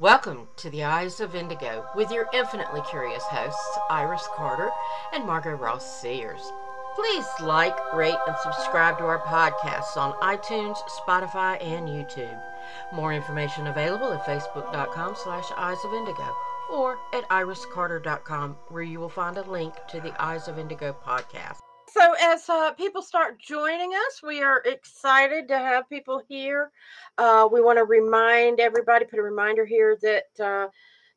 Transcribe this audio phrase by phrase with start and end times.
[0.00, 4.72] Welcome to the Eyes of Indigo with your infinitely curious hosts, Iris Carter
[5.12, 6.40] and Margot Ross Sears.
[6.96, 12.42] Please like, rate, and subscribe to our podcasts on iTunes, Spotify, and YouTube.
[12.92, 16.28] More information available at facebook.com slash eyes of indigo
[16.72, 21.58] or at iriscarter.com where you will find a link to the Eyes of Indigo podcast.
[21.94, 26.72] So, as uh, people start joining us, we are excited to have people here.
[27.18, 30.68] Uh, we want to remind everybody, put a reminder here that uh,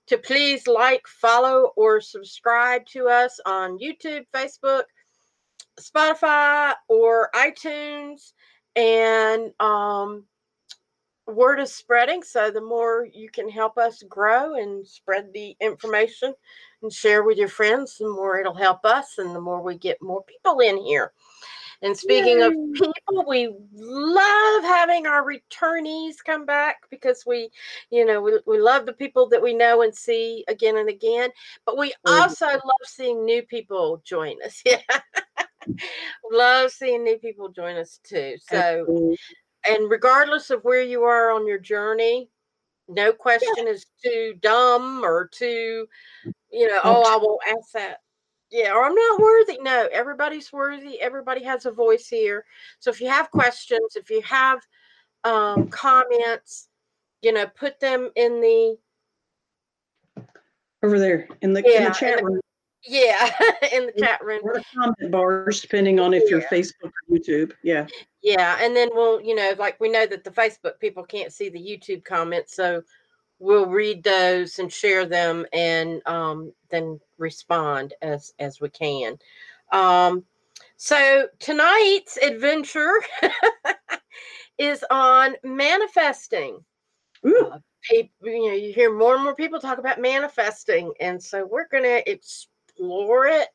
[0.06, 4.84] to please like, follow, or subscribe to us on YouTube, Facebook,
[5.82, 8.34] Spotify, or iTunes.
[8.76, 10.26] And um,
[11.28, 12.24] word is spreading.
[12.24, 16.34] So the more you can help us grow and spread the information
[16.82, 20.02] and share with your friends, the more it'll help us and the more we get
[20.02, 21.14] more people in here.
[21.82, 22.48] And speaking Yay.
[22.48, 27.50] of people, we love having our returnees come back because we,
[27.92, 31.30] you know, we, we love the people that we know and see again and again.
[31.66, 34.62] But we also love seeing new people join us.
[35.68, 35.82] Yeah.
[36.32, 38.36] love seeing new people join us too.
[38.40, 38.88] So
[39.70, 42.30] and regardless of where you are on your journey,
[42.88, 43.66] no question yeah.
[43.66, 45.88] is too dumb or too,
[46.52, 48.00] you know, oh, I won't ask that.
[48.50, 49.60] Yeah, or I'm not worthy.
[49.62, 51.02] No, everybody's worthy.
[51.02, 52.46] Everybody has a voice here.
[52.80, 54.62] So if you have questions, if you have
[55.26, 56.70] um, comments,
[57.22, 58.78] you know, put them in the
[60.84, 62.40] over there in the, yeah, in the chat room.
[62.88, 63.30] Yeah,
[63.74, 64.42] in the chat room.
[64.44, 66.30] Or the comment bars, depending on if yeah.
[66.30, 67.52] you're Facebook or YouTube.
[67.64, 67.88] Yeah.
[68.22, 71.50] Yeah, and then we'll, you know, like we know that the Facebook people can't see
[71.50, 72.82] the YouTube comments, so
[73.40, 79.18] we'll read those and share them, and um, then respond as as we can.
[79.72, 80.24] Um,
[80.78, 83.02] so tonight's adventure
[84.58, 86.64] is on manifesting.
[87.26, 87.52] Ooh.
[87.54, 91.68] Uh, you know, you hear more and more people talk about manifesting, and so we're
[91.70, 92.10] going to
[92.78, 93.50] explore it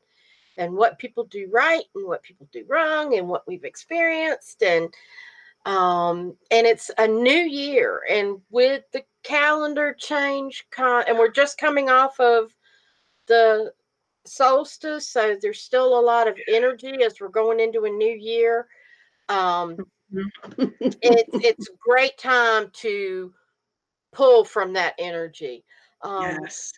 [0.57, 4.93] and what people do right and what people do wrong and what we've experienced and
[5.65, 11.57] um and it's a new year and with the calendar change con- and we're just
[11.57, 12.53] coming off of
[13.27, 13.71] the
[14.25, 18.67] solstice so there's still a lot of energy as we're going into a new year.
[19.29, 19.77] Um
[21.01, 23.33] it's it's a great time to
[24.13, 25.63] pull from that energy.
[26.01, 26.73] Um yes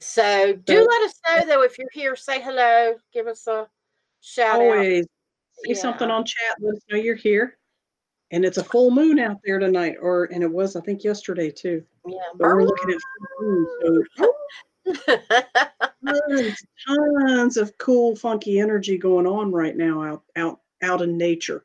[0.00, 2.14] so do let us know though if you're here.
[2.16, 2.94] Say hello.
[3.12, 3.68] Give us a
[4.20, 5.02] shout always.
[5.02, 5.10] out.
[5.64, 5.78] See yeah.
[5.78, 6.56] something on chat.
[6.60, 7.58] Let us know you're here.
[8.30, 11.50] And it's a full moon out there tonight, or and it was I think yesterday
[11.50, 11.82] too.
[12.06, 13.00] Yeah, but we're looking at
[13.40, 14.32] moon, so
[16.06, 21.64] tons, tons of cool, funky energy going on right now out out out in nature.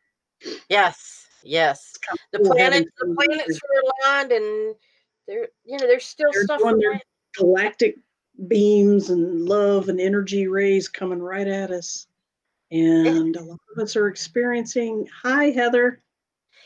[0.70, 1.94] Yes, yes.
[2.32, 4.76] The cool planets, the planets are aligned, and
[5.28, 6.62] they're you know, there's still they're stuff.
[7.36, 7.96] Galactic
[8.48, 12.08] beams and love and energy rays coming right at us.
[12.72, 16.02] And a lot of us are experiencing, hi, Heather,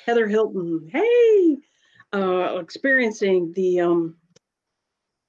[0.05, 1.57] Heather Hilton, hey,
[2.13, 4.15] uh, experiencing the, um,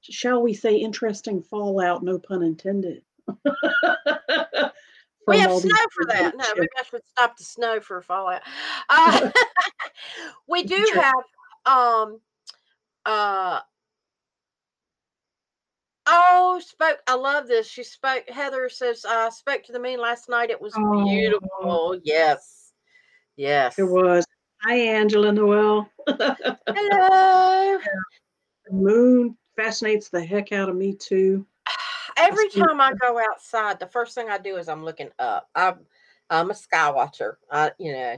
[0.03, 3.03] shall we say, interesting fallout, no pun intended.
[5.27, 6.35] we have snow for that.
[6.37, 8.43] No, maybe I should stop the snow for a fallout.
[8.89, 9.31] Uh,
[10.49, 11.25] we do have
[11.67, 12.21] um,
[13.05, 13.61] uh,
[16.11, 17.01] Oh, spoke.
[17.07, 17.69] I love this.
[17.69, 18.29] She spoke.
[18.29, 20.49] Heather says, I spoke to the moon last night.
[20.49, 21.05] It was oh.
[21.05, 22.01] beautiful.
[22.03, 22.73] Yes.
[23.37, 23.79] Yes.
[23.79, 24.25] It was.
[24.63, 25.89] Hi, Angela Noel.
[26.09, 27.79] Hello.
[28.67, 31.47] The moon fascinates the heck out of me, too.
[32.17, 35.49] Every time I go outside, the first thing I do is I'm looking up.
[35.55, 35.81] I'm,
[36.31, 37.39] I'm a sky watcher.
[37.51, 38.17] I, you know,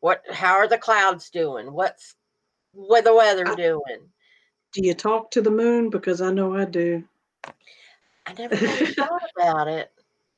[0.00, 1.72] what, how are the clouds doing?
[1.72, 2.16] What's,
[2.72, 4.08] what the weather doing?
[4.72, 5.90] Do you talk to the moon?
[5.90, 7.04] Because I know I do.
[7.44, 8.56] I never
[8.94, 9.92] thought about it.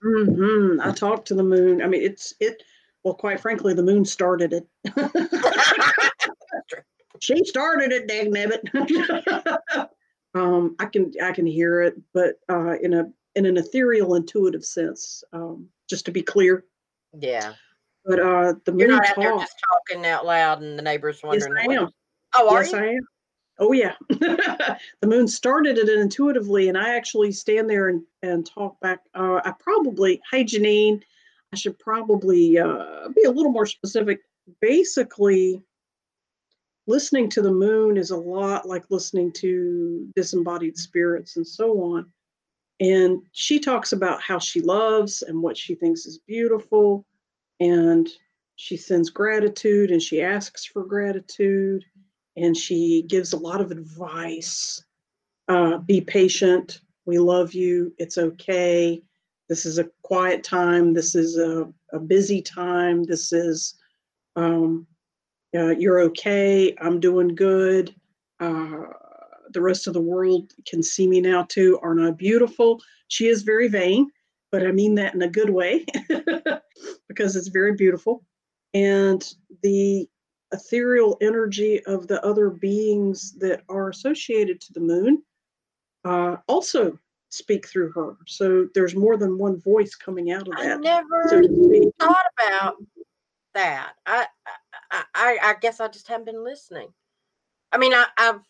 [0.05, 0.81] Mm-hmm.
[0.81, 1.83] I talked to the moon.
[1.83, 2.63] I mean, it's it.
[3.05, 4.67] Well, quite frankly, the moon started it.
[7.21, 9.91] she started it, dang it.
[10.35, 13.05] um, I can I can hear it, but uh, in a
[13.35, 15.25] in an ethereal, intuitive sense.
[15.33, 16.65] Um, just to be clear.
[17.19, 17.55] Yeah.
[18.05, 19.57] But uh, the moon You're not out there just
[19.89, 21.55] talking out loud, and the neighbors wondering.
[21.57, 21.91] Yes, I am.
[22.35, 22.79] Oh, yes, you?
[22.79, 23.09] I am.
[23.59, 28.81] Oh yeah, the moon started it intuitively, and I actually stand there and, and talk
[28.81, 29.01] back.
[29.15, 31.03] Uh, I probably, hey Janine,
[31.53, 34.21] I should probably uh, be a little more specific.
[34.61, 35.63] Basically,
[36.87, 42.07] listening to the moon is a lot like listening to disembodied spirits and so on.
[42.81, 47.05] And she talks about how she loves and what she thinks is beautiful,
[47.61, 48.09] and
[48.57, 51.85] she sends gratitude and she asks for gratitude
[52.37, 54.85] and she gives a lot of advice
[55.49, 56.81] uh, be patient.
[57.05, 57.93] We love you.
[57.99, 59.03] It's okay.
[59.49, 60.95] This is a quiet time.
[60.95, 63.03] This is a, a busy time.
[63.03, 63.75] This is,
[64.37, 64.87] um,
[65.55, 66.75] uh, you're okay.
[66.81, 67.95] I'm doing good.
[68.41, 68.85] Uh,
[69.53, 71.79] the rest of the world can see me now too.
[71.83, 72.81] Aren't I beautiful?
[73.09, 74.11] She is very vain,
[74.51, 75.85] but I mean that in a good way
[77.09, 78.25] because it's very beautiful.
[78.73, 79.23] And
[79.63, 80.09] the
[80.53, 85.23] ethereal energy of the other beings that are associated to the moon
[86.05, 88.17] uh, also speak through her.
[88.27, 90.73] So there's more than one voice coming out of that.
[90.73, 92.77] I never so thought about
[93.55, 93.93] that.
[94.07, 94.27] I,
[94.91, 96.89] I I I guess I just haven't been listening.
[97.71, 98.41] I mean, I I've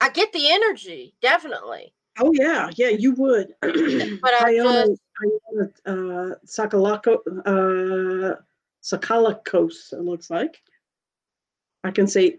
[0.00, 3.54] I get the energy definitely, Oh yeah, yeah, you would.
[3.60, 8.36] but I Iona, just Iona uh, Sakalako, uh,
[8.82, 10.62] Sakalakos, it looks like.
[11.84, 12.38] I can say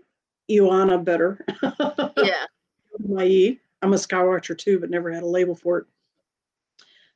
[0.49, 1.45] Ioana better.
[2.17, 2.45] yeah.
[2.99, 3.57] Mai.
[3.81, 5.85] I'm a skywatcher too, but never had a label for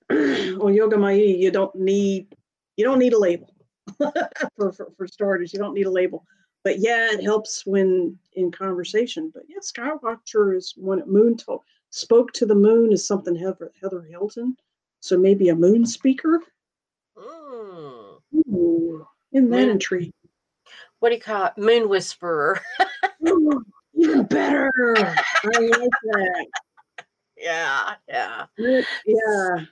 [0.10, 0.56] it.
[0.58, 2.28] well, Yoga Mai, you don't need
[2.78, 3.54] you don't need a label
[4.56, 5.52] for, for for starters.
[5.54, 6.26] You don't need a label,
[6.64, 9.32] but yeah, it helps when in conversation.
[9.34, 14.02] But yeah, skywatcher is when moon told spoke to the moon is something Heather Heather
[14.02, 14.56] Hilton.
[15.00, 16.42] So maybe a moon speaker.
[17.18, 18.20] Mm.
[18.52, 20.14] Ooh, isn't that Moon- intriguing?
[21.00, 21.58] What do you call it?
[21.58, 22.62] Moon whisperer.
[23.28, 23.64] Ooh,
[23.96, 24.72] even better.
[24.98, 26.46] I like that.
[27.38, 28.46] yeah, yeah.
[28.58, 29.66] Yeah.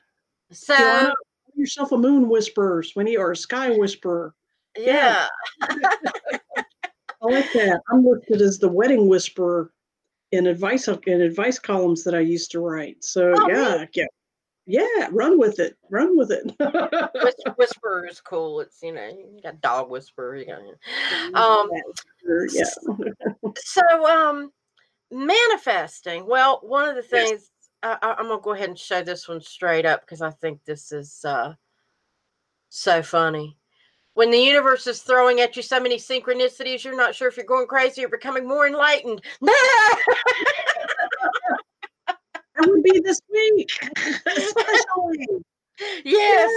[0.52, 1.12] So
[1.56, 4.34] yourself a moon whisperer, Swinny, or a sky whisperer.
[4.78, 5.28] yeah.
[7.20, 7.82] I like that.
[7.90, 9.72] I'm listed as the wedding whisperer
[10.32, 13.04] in advice in advice columns that I used to write.
[13.04, 14.06] So Oh, yeah, yeah,
[14.68, 15.08] yeah.
[15.12, 15.78] Run with it.
[15.90, 16.44] Run with it.
[16.60, 18.60] Whisper, whisperer is cool.
[18.60, 20.36] It's you know you got dog whisperer.
[20.36, 20.60] You got
[21.34, 21.70] Um,
[22.52, 22.64] yeah.
[23.58, 24.52] so um
[25.10, 26.28] manifesting.
[26.28, 27.50] Well, one of the things
[27.82, 30.64] I, I, I'm gonna go ahead and show this one straight up because I think
[30.66, 31.54] this is uh
[32.70, 33.58] so funny.
[34.16, 37.46] When the universe is throwing at you so many synchronicities, you're not sure if you're
[37.46, 39.22] going crazy or becoming more enlightened.
[42.94, 43.72] Be this week,
[44.26, 45.28] especially.
[46.06, 46.52] yes,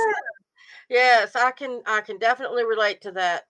[0.88, 1.82] yes, I can.
[1.87, 3.44] I can definitely relate to that.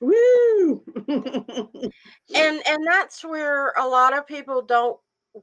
[0.00, 0.82] Woo!
[1.08, 4.98] and and that's where a lot of people don't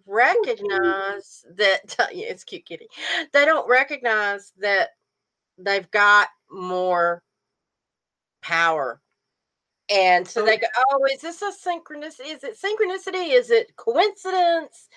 [0.06, 2.88] recognize that yeah, it's cute kitty.
[3.33, 4.89] They don't recognize that
[5.57, 7.24] they've got more
[8.42, 9.01] power.
[9.89, 10.45] And so oh.
[10.45, 12.36] they go oh is this a synchronicity?
[12.36, 13.33] Is it synchronicity?
[13.33, 14.89] Is it coincidence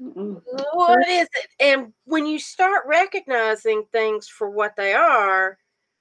[0.00, 0.40] Mm-mm.
[0.72, 5.58] what is it and when you start recognizing things for what they are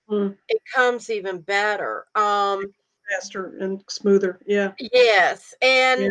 [0.10, 0.36] Mm.
[0.48, 2.74] it comes even better um
[3.10, 4.40] Faster and smoother.
[4.46, 4.74] Yeah.
[4.80, 6.10] Yes, and Yeah.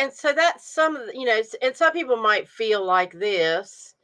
[0.00, 3.94] and so that's some of the, you know, and some people might feel like this.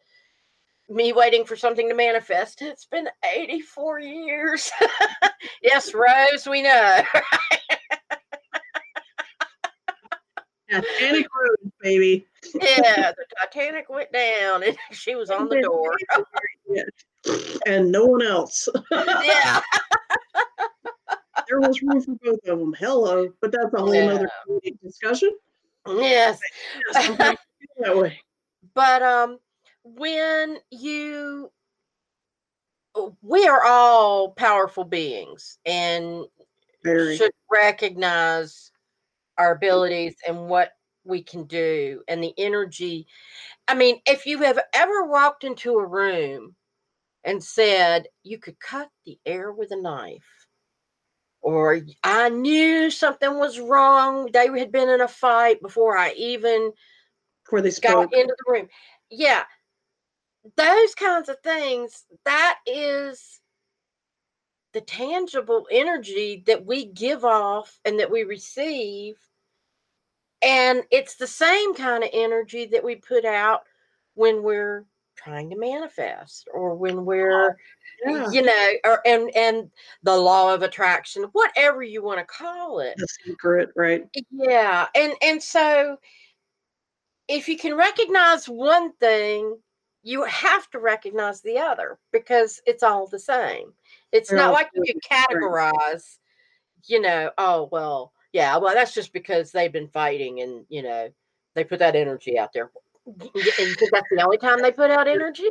[0.88, 2.62] Me waiting for something to manifest.
[2.62, 4.70] It's been 84 years.
[5.62, 7.02] yes, Rose, we know.
[10.70, 12.26] Titanic Road, baby.
[12.54, 15.94] yeah, the Titanic went down and she was on the door.
[17.66, 18.68] And no one else.
[18.90, 19.60] yeah.
[21.48, 22.74] there was room for both of them.
[22.78, 24.28] Hello, but that's a whole other
[24.82, 25.30] discussion.
[25.86, 26.38] Yes.
[26.94, 27.34] Yeah,
[27.78, 28.20] that way.
[28.74, 29.38] But um
[29.84, 31.50] when you
[33.22, 36.26] we are all powerful beings and
[36.84, 37.16] Very.
[37.16, 38.69] should recognize
[39.40, 40.72] our abilities and what
[41.04, 43.06] we can do and the energy.
[43.66, 46.54] I mean, if you have ever walked into a room
[47.24, 50.46] and said you could cut the air with a knife,
[51.40, 56.72] or I knew something was wrong, they had been in a fight before I even
[57.46, 58.68] Before they got into the room.
[59.08, 59.44] Yeah,
[60.56, 63.40] those kinds of things, that is
[64.74, 69.16] the tangible energy that we give off and that we receive.
[70.42, 73.62] And it's the same kind of energy that we put out
[74.14, 74.84] when we're
[75.16, 77.56] trying to manifest or when oh, we're
[78.04, 78.30] Yeah.
[78.30, 79.70] you know or and and
[80.02, 84.04] the law of attraction whatever you want to call it The secret, right?
[84.30, 85.98] yeah and and so
[87.28, 89.58] if you can recognize one thing
[90.02, 93.74] you have to recognize the other because it's all the same
[94.12, 96.16] it's They're not like you can categorize
[96.86, 101.08] you know oh well yeah well that's just because they've been fighting and you know
[101.54, 102.70] they put that energy out there
[103.06, 105.48] and that's the only time they put out energy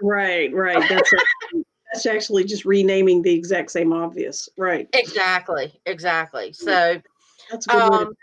[0.00, 0.80] Right, right.
[0.88, 4.48] That's actually, that's actually just renaming the exact same obvious.
[4.56, 4.88] Right.
[4.94, 7.00] exactly exactly so
[7.50, 8.14] That's a good um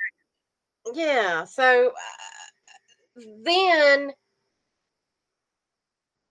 [0.94, 4.12] yeah so uh, then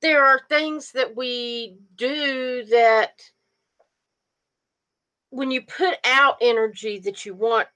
[0.01, 3.21] there are things that we do that
[5.31, 7.69] when you put out energy that you want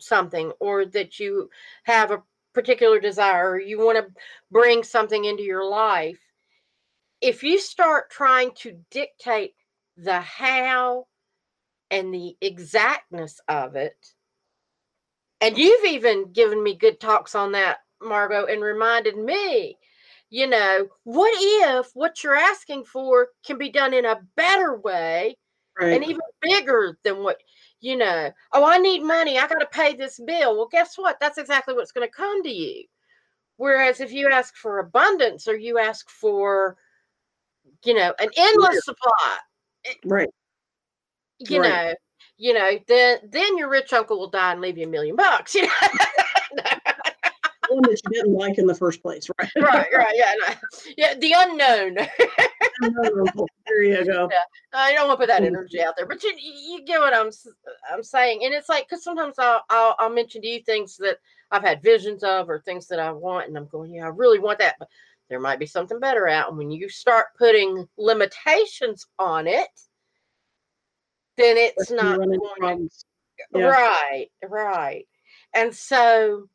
[0.00, 1.48] something or that you
[1.84, 4.12] have a particular desire or you want to
[4.50, 6.20] bring something into your life
[7.20, 9.54] if you start trying to dictate
[9.96, 11.06] the how
[11.90, 13.96] and the exactness of it
[15.40, 19.76] and you've even given me good talks on that margot and reminded me
[20.30, 25.36] you know what if what you're asking for can be done in a better way
[25.80, 25.94] right.
[25.94, 27.38] and even bigger than what
[27.80, 30.56] you know oh i need money i got to pay this bill.
[30.56, 31.18] Well guess what?
[31.20, 32.84] That's exactly what's going to come to you.
[33.56, 36.76] Whereas if you ask for abundance or you ask for
[37.84, 39.36] you know an endless supply
[40.04, 40.28] right.
[41.38, 41.68] you right.
[41.68, 41.94] know
[42.36, 45.54] you know then then your rich uncle will die and leave you a million bucks
[45.54, 45.70] you know
[47.74, 49.50] one that you didn't like in the first place, right?
[49.56, 50.54] right, right, yeah, no.
[50.96, 51.94] yeah, the unknown.
[53.66, 54.28] there you go.
[54.30, 54.38] Yeah,
[54.72, 57.30] I don't want to put that energy out there, but you you get what I'm
[57.92, 61.18] I'm saying, and it's like because sometimes I'll, I'll I'll mention to you things that
[61.50, 64.38] I've had visions of or things that I want, and I'm going, yeah, I really
[64.38, 64.88] want that, but
[65.28, 66.48] there might be something better out.
[66.48, 69.68] And when you start putting limitations on it,
[71.36, 72.90] then it's not going.
[73.54, 73.64] Yeah.
[73.64, 75.06] Right, right.
[75.54, 76.48] And so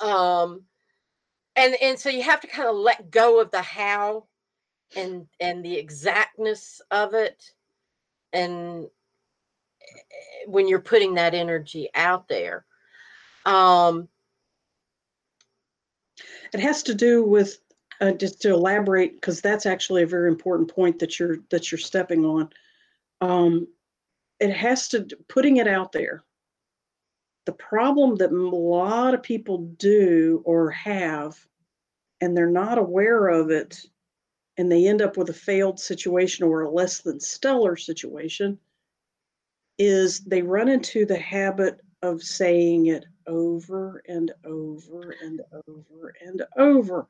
[0.00, 0.62] um
[1.56, 4.26] and and so you have to kind of let go of the how
[4.94, 7.42] and and the exactness of it
[8.32, 12.64] and eh, when you're putting that energy out there.
[13.44, 14.08] Um
[16.52, 17.58] it has to do with
[18.00, 21.78] uh, just to elaborate because that's actually a very important point that you're that you're
[21.78, 22.50] stepping on.
[23.20, 23.68] Um
[24.38, 26.22] it has to putting it out there
[27.46, 31.38] the problem that a lot of people do or have,
[32.20, 33.86] and they're not aware of it,
[34.58, 38.58] and they end up with a failed situation or a less than stellar situation,
[39.78, 46.42] is they run into the habit of saying it over and over and over and
[46.56, 47.06] over.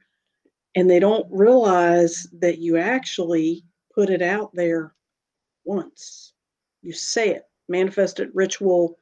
[0.74, 3.64] And they don't realize that you actually
[3.94, 4.94] put it out there
[5.64, 6.34] once.
[6.82, 8.98] You say it, manifest it, ritual,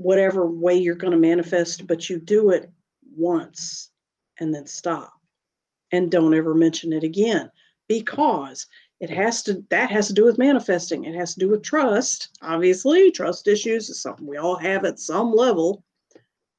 [0.00, 2.70] whatever way you're going to manifest, but you do it
[3.14, 3.90] once
[4.38, 5.12] and then stop.
[5.92, 7.50] And don't ever mention it again
[7.86, 8.66] because
[9.00, 11.04] it has to that has to do with manifesting.
[11.04, 13.10] It has to do with trust obviously.
[13.10, 15.84] Trust issues is something we all have at some level.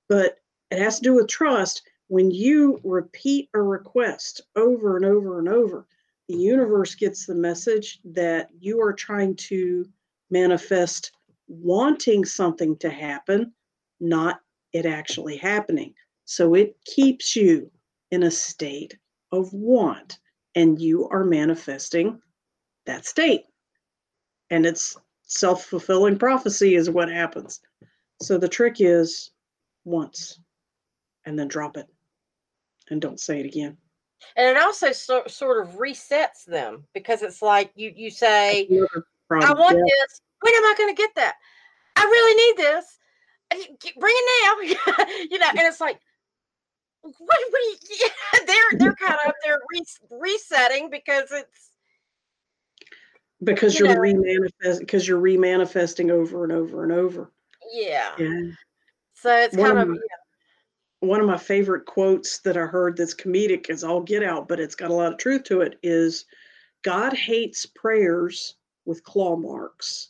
[0.08, 0.38] But
[0.70, 1.82] it has to do with trust.
[2.10, 5.88] When you repeat a request over and over and over
[6.28, 9.86] the universe gets the message that you are trying to
[10.30, 11.12] manifest
[11.52, 13.52] wanting something to happen,
[14.00, 14.40] not
[14.74, 15.94] it actually happening.
[16.26, 17.70] So it keeps you
[18.12, 18.98] in a state
[19.32, 20.20] of want,
[20.56, 22.22] and you are manifesting
[22.86, 23.44] that state.
[24.50, 27.62] And it's self fulfilling prophecy, is what happens.
[28.22, 29.32] So the trick is
[29.84, 30.40] once
[31.26, 31.88] and then drop it
[32.90, 33.78] and don't say it again.
[34.36, 38.68] And it also so, sort of resets them because it's like you you say,
[39.32, 39.84] I want yeah.
[39.84, 41.36] this, when am I going to get that?
[41.96, 42.98] I really need this.
[44.00, 45.06] Bring it now.
[45.30, 46.00] you know, and it's like,
[47.02, 47.18] what?
[47.18, 48.08] what you,
[48.48, 51.72] they're they're kind of they're re- resetting because it's
[53.44, 57.32] because you are remanifest because you're remanifesting over and over and over.
[57.74, 58.12] Yeah.
[58.18, 58.52] Yeah.
[59.14, 61.08] So it's one kind of, of yeah.
[61.08, 64.60] one of my favorite quotes that I heard that's comedic is all get out, but
[64.60, 65.78] it's got a lot of truth to it.
[65.84, 66.26] Is
[66.84, 68.56] God hates prayers
[68.86, 70.10] with claw marks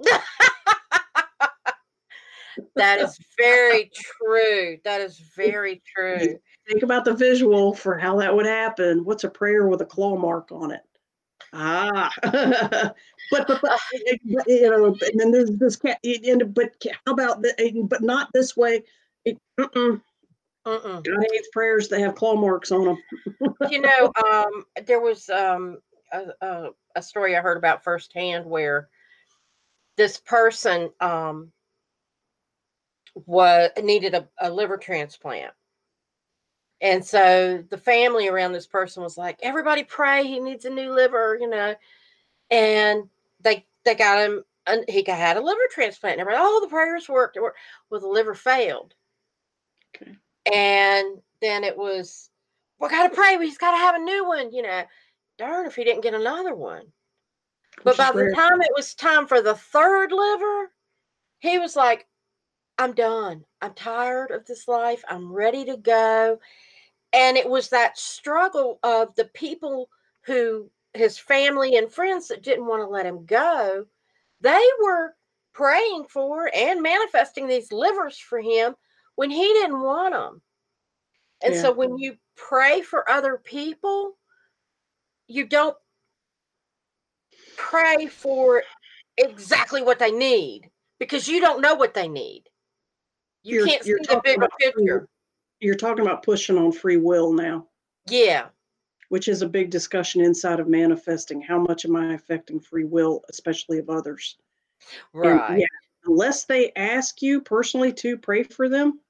[2.76, 4.78] that is very true.
[4.84, 6.38] That is very true.
[6.68, 9.04] Think about the visual for how that would happen.
[9.04, 10.82] What's a prayer with a claw mark on it?
[11.52, 12.92] Ah, but,
[13.30, 13.80] but, but
[14.46, 15.98] you know, and then there's this cat.
[16.04, 16.74] And but
[17.06, 18.82] how about the, but not this way.
[19.24, 19.38] It.
[19.58, 21.00] Uh-uh.
[21.00, 22.98] God hates prayers that have claw marks on them.
[23.70, 25.78] you know, um, there was um,
[26.12, 28.88] a, a, a story I heard about firsthand where
[29.98, 31.52] this person um,
[33.26, 35.52] was needed a, a liver transplant.
[36.80, 40.92] And so the family around this person was like, everybody pray, he needs a new
[40.92, 41.74] liver, you know.
[42.50, 43.08] And
[43.40, 46.14] they they got him and he got, had a liver transplant.
[46.14, 47.36] And everybody, oh, the prayers worked.
[47.36, 47.58] It worked.
[47.90, 48.94] Well, the liver failed.
[49.96, 50.12] Okay.
[50.52, 52.30] And then it was,
[52.80, 54.84] we gotta pray, he's gotta have a new one, you know.
[55.38, 56.84] Darn if he didn't get another one.
[57.84, 60.72] But by the time it was time for the third liver,
[61.38, 62.06] he was like,
[62.78, 63.44] I'm done.
[63.60, 65.02] I'm tired of this life.
[65.08, 66.38] I'm ready to go.
[67.12, 69.88] And it was that struggle of the people
[70.22, 73.86] who, his family and friends that didn't want to let him go,
[74.40, 75.14] they were
[75.52, 78.74] praying for and manifesting these livers for him
[79.16, 80.40] when he didn't want them.
[81.42, 81.62] And Yeah.
[81.62, 84.16] so when you pray for other people,
[85.26, 85.76] you don't
[87.58, 88.62] pray for
[89.18, 92.44] exactly what they need because you don't know what they need.
[93.42, 95.08] You You're- can't see the bigger picture.
[95.60, 97.68] You're talking about pushing on free will now,
[98.08, 98.48] Yeah.
[99.08, 101.40] which is a big discussion inside of manifesting.
[101.40, 104.36] How much am I affecting free will, especially of others?
[105.14, 105.58] And Right.
[105.60, 105.66] yeah,
[106.04, 109.00] unless they ask you personally to pray for them,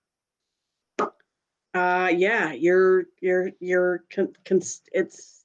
[1.74, 5.44] uh, yeah, you're you're you're con- cons- it's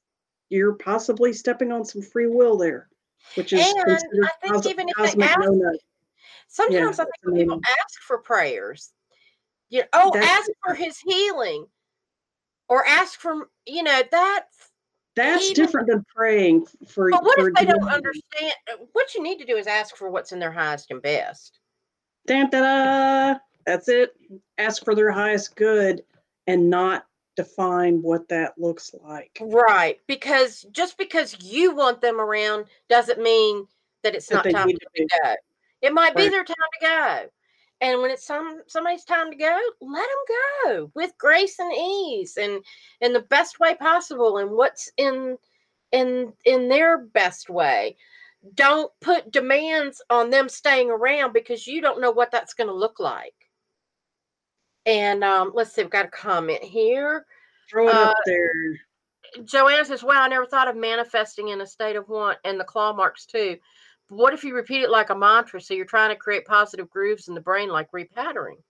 [0.49, 2.89] you're possibly stepping on some free will there,
[3.35, 5.39] which is And I think even if they ask-.
[6.47, 8.91] Sometimes I think people ask for prayers,
[9.69, 11.65] you know, oh, That's ask for his healing
[12.69, 14.71] or ask for, you know, that's
[15.15, 17.09] That's even- different than praying for.
[17.09, 18.53] But what for if they don't understand?
[18.71, 21.59] uh, What you need to do is ask for what's in their highest and best.
[22.27, 23.39] Dun, da, da.
[23.65, 24.13] That's it.
[24.57, 26.03] Ask for their highest good
[26.47, 29.37] and not define what that looks like.
[29.41, 29.99] Right.
[30.07, 33.65] Because just because you want them around doesn't mean
[34.03, 35.35] that it's That not time to to go.
[35.81, 37.25] It might be their time to go.
[37.81, 42.37] And when it's some somebody's time to go, let them go with grace and ease
[42.37, 42.63] and
[43.01, 45.37] in the best way possible and what's in
[45.91, 47.97] in in their best way.
[48.53, 52.73] Don't put demands on them staying around because you don't know what that's going to
[52.73, 53.35] look like.
[54.85, 57.25] And um, let's see, we've got a comment here.
[57.69, 58.51] Throw it Uh, up there.
[59.45, 62.65] Joanna says, Wow, I never thought of manifesting in a state of want and the
[62.65, 63.57] claw marks too.
[64.09, 65.61] But what if you repeat it like a mantra?
[65.61, 68.61] So you're trying to create positive grooves in the brain, like repatterning.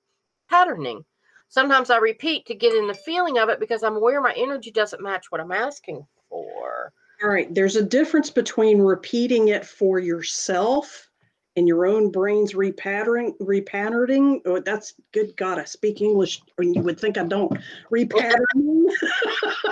[0.50, 1.04] Patterning.
[1.50, 4.72] Sometimes I repeat to get in the feeling of it because I'm aware my energy
[4.72, 6.94] doesn't match what I'm asking for.
[7.22, 7.54] All right.
[7.54, 11.10] There's a difference between repeating it for yourself
[11.56, 13.38] and your own brain's repatterning.
[13.38, 14.42] Repatterning.
[14.46, 15.36] Oh, that's good.
[15.38, 17.52] God, I speak English, and you would think I don't.
[17.92, 18.86] Repatterning.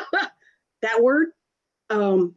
[0.82, 1.30] that word.
[1.89, 2.36] Um,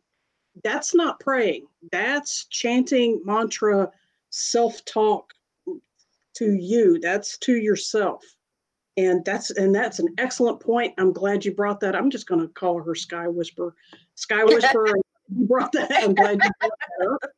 [0.63, 1.67] that's not praying.
[1.93, 3.91] That's chanting mantra,
[4.31, 5.33] self-talk
[6.35, 6.99] to you.
[7.01, 8.25] That's to yourself.
[8.97, 10.95] And that's and that's an excellent point.
[10.99, 11.97] I'm glad you brought that.
[11.97, 13.75] I'm just going to call her Sky Whisper.
[14.15, 14.87] Sky Whisper,
[15.37, 15.91] you brought that.
[15.93, 17.31] I'm glad you brought that up.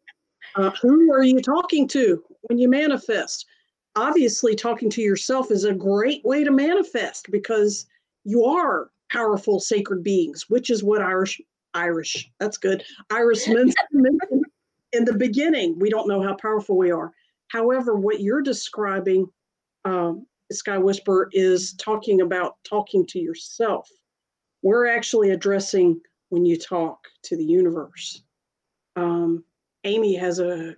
[0.57, 3.47] Uh, who are you talking to when you manifest?
[3.95, 7.87] Obviously, talking to yourself is a great way to manifest because
[8.25, 11.41] you are powerful sacred beings, which is what Irish
[11.75, 12.85] Irish that's good.
[13.11, 14.45] Iris mentioned
[14.93, 15.79] in the beginning.
[15.79, 17.13] We don't know how powerful we are.
[17.49, 19.27] However, what you're describing,
[19.85, 23.89] um, Sky Whisper, is talking about talking to yourself.
[24.63, 28.23] We're actually addressing when you talk to the universe.
[28.97, 29.45] Um,
[29.87, 30.75] Amy has a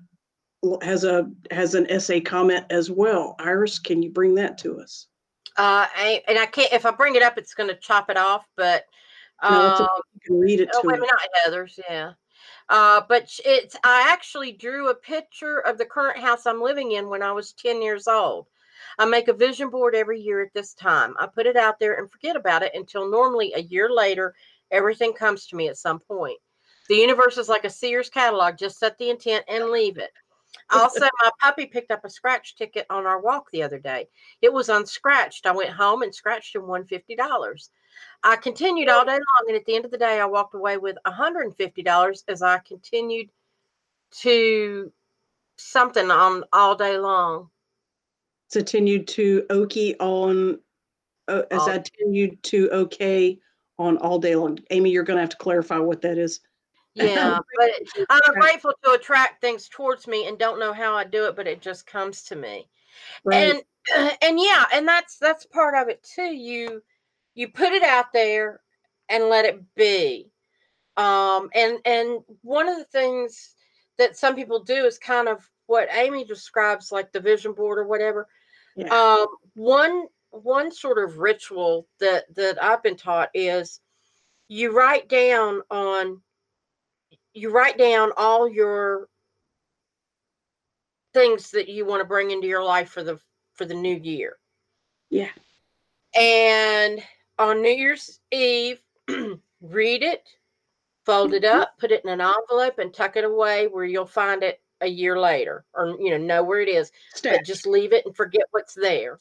[0.83, 3.35] has a has an essay comment as well.
[3.39, 5.07] Iris, can you bring that to us?
[5.57, 8.17] Uh, I, and I can't, if I bring it up, it's going to chop it
[8.17, 8.47] off.
[8.57, 8.85] But
[9.43, 10.01] No, it's um, okay.
[10.15, 11.09] You can read it Oh, to wait, us.
[11.11, 12.13] not Heather's, yeah.
[12.69, 16.93] Uh, but sh- it's I actually drew a picture of the current house I'm living
[16.93, 18.47] in when I was 10 years old.
[18.99, 21.15] I make a vision board every year at this time.
[21.19, 24.35] I put it out there and forget about it until normally a year later,
[24.71, 26.39] everything comes to me at some point.
[26.89, 30.11] The universe is like a Sears catalog, just set the intent and leave it.
[30.71, 34.09] Also, my puppy picked up a scratch ticket on our walk the other day.
[34.43, 35.47] It was unscratched.
[35.47, 37.71] I went home and scratched and won $50.
[38.23, 40.77] I continued all day long, and at the end of the day, I walked away
[40.77, 43.31] with $150 as I continued
[44.21, 44.93] to
[45.57, 47.51] something on all day long.
[48.51, 50.59] Continued to Okie on
[51.29, 53.39] uh, as All- I continued to okay
[53.79, 54.59] on all day long.
[54.71, 56.41] Amy, you're going to have to clarify what that is.
[56.99, 57.71] Yeah, but
[58.11, 61.47] I'm grateful to attract things towards me and don't know how I do it, but
[61.47, 62.69] it just comes to me.
[63.25, 63.63] Right.
[63.97, 66.35] And and yeah, and that's that's part of it too.
[66.35, 66.83] You
[67.35, 68.61] you put it out there
[69.09, 70.31] and let it be.
[70.97, 73.55] Um and and one of the things
[73.99, 77.87] that some people do is kind of what Amy describes like the vision board or
[77.87, 78.27] whatever.
[78.77, 78.89] Yeah.
[78.89, 83.81] Um one one sort of ritual that that I've been taught is
[84.49, 86.21] you write down on
[87.39, 89.09] you write down all your
[91.15, 93.19] things that you want to bring into your life for the
[93.55, 94.37] for the new year.
[95.11, 95.31] Yeah.
[96.15, 97.03] And
[97.39, 98.81] on New Year's Eve,
[99.61, 100.23] read it,
[101.05, 101.61] fold it Mhm.
[101.61, 104.87] up, put it in an envelope and tuck it away where you'll find it a
[104.87, 106.93] year later or you know know where it is
[107.25, 109.19] but just leave it and forget what's there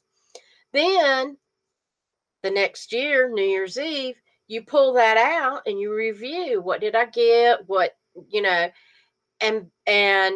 [0.72, 1.36] then
[2.44, 6.96] the next year new year's eve you pull that out and you review what did
[6.96, 7.98] i get what
[8.30, 8.70] you know
[9.42, 10.34] and and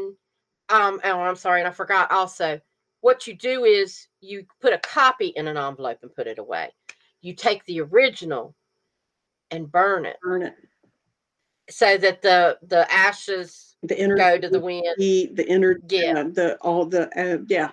[0.69, 2.59] um oh i'm sorry and i forgot also
[3.01, 6.69] what you do is you put a copy in an envelope and put it away.
[7.21, 8.55] You take the original
[9.49, 10.17] and burn it.
[10.21, 10.55] Burn it.
[11.69, 14.95] so that the the ashes The inner go to the wind.
[14.97, 16.19] the the inner Yeah.
[16.19, 17.71] uh, the all the uh, yeah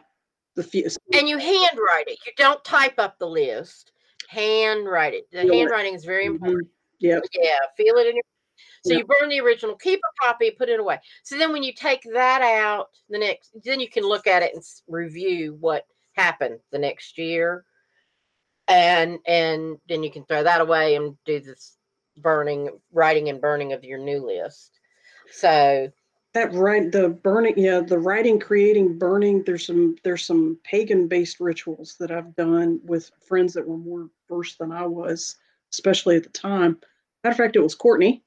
[0.57, 2.19] the few and you handwrite it.
[2.27, 3.93] You don't type up the list.
[4.29, 5.31] Handwrite it.
[5.31, 6.69] The handwriting is very important.
[6.99, 7.21] Yeah.
[7.35, 8.25] yeah feel it in your
[8.85, 8.99] so Yeah.
[8.99, 10.99] you burn the original keep a copy put it away.
[11.23, 14.55] So then when you take that out the next then you can look at it
[14.55, 17.65] and review what happened the next year.
[18.67, 21.77] And and then you can throw that away and do this
[22.17, 24.79] burning writing and burning of your new list.
[25.31, 25.91] So
[26.35, 31.41] that right the burning yeah the writing creating burning there's some there's some pagan based
[31.41, 35.37] rituals that i've done with friends that were more versed than i was
[35.73, 36.79] especially at the time.
[37.25, 38.23] Matter of fact it was courtney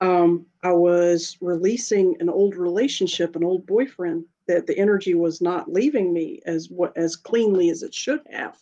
[0.00, 5.72] um, i was releasing an old relationship an old boyfriend that the energy was not
[5.72, 8.56] leaving me as what as cleanly as it should have.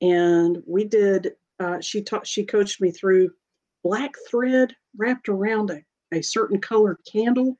[0.00, 3.30] And we did uh, she taught she coached me through
[3.84, 7.58] black thread wrapped around a, a certain colored candle.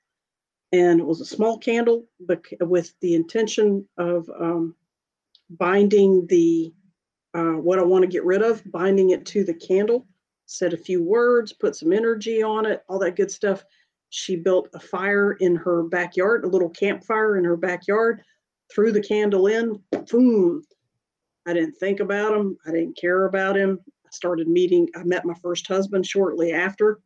[0.73, 4.75] And it was a small candle but with the intention of um,
[5.51, 6.73] binding the
[7.35, 10.07] uh, what i want to get rid of binding it to the candle
[10.53, 13.65] said a few words put some energy on it all that good stuff.
[14.11, 18.23] She built a fire in her backyard a little campfire in her backyard
[18.73, 20.63] threw the candle in boom.
[21.47, 23.81] I didn't think about him i didn't care about him.
[24.07, 27.01] I started meeting i met my first husband shortly after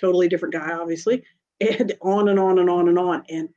[0.00, 1.22] totally different guy obviously
[1.60, 3.48] and on and on and on and on and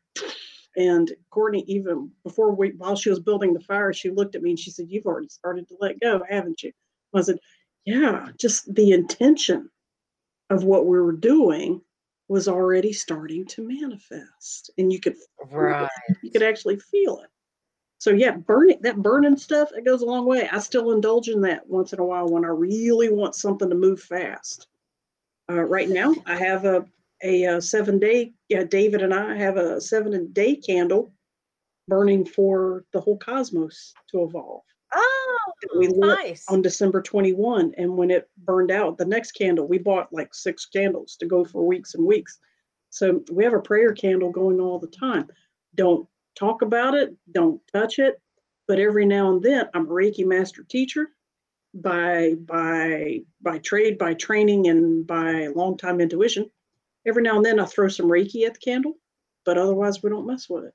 [0.75, 4.51] and courtney even before we while she was building the fire she looked at me
[4.51, 6.71] and she said you've already started to let go haven't you?
[7.15, 7.39] I said
[7.85, 9.69] yeah just the intention
[10.49, 11.81] of what we were doing
[12.27, 15.15] was already starting to manifest and you could
[15.51, 15.89] right.
[16.21, 17.29] You could actually feel it.
[17.97, 20.47] So yeah burning that burning stuff it goes a long way.
[20.49, 23.75] I still indulge in that once in a while when i really want something to
[23.75, 24.67] move fast.
[25.49, 26.85] Uh, right now i have a
[27.21, 31.13] a, uh seven day yeah david and i have a seven day candle
[31.87, 34.63] burning for the whole cosmos to evolve.
[34.93, 35.22] Oh
[35.61, 37.73] that oh, we lit nice on December 21.
[37.77, 41.43] And when it burned out, the next candle, we bought like six candles to go
[41.45, 42.39] for weeks and weeks.
[42.89, 45.27] So we have a prayer candle going all the time.
[45.75, 48.21] Don't talk about it, don't touch it.
[48.67, 51.09] But every now and then, I'm a Reiki master teacher
[51.73, 56.49] by by by trade, by training, and by long time intuition.
[57.05, 58.93] Every now and then I throw some Reiki at the candle,
[59.43, 60.73] but otherwise we don't mess with it.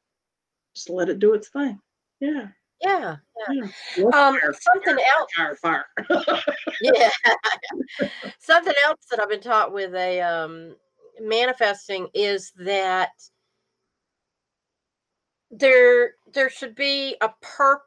[0.75, 1.81] Just let it do its thing.
[2.21, 2.49] Yeah.
[2.81, 3.17] Yeah
[3.49, 3.63] yeah.
[4.13, 5.87] Um fire, something else fire, fire.
[6.83, 7.11] yeah
[8.39, 10.75] something else that i've been taught with a um
[11.21, 13.11] manifesting is that
[15.51, 17.81] there there should be a per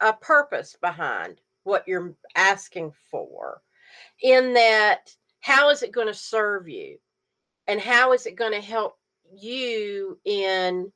[0.00, 3.60] a purpose behind what you're asking for
[4.22, 6.96] in that how is it going to serve you
[7.66, 8.96] and how is it going to help
[9.34, 10.90] you in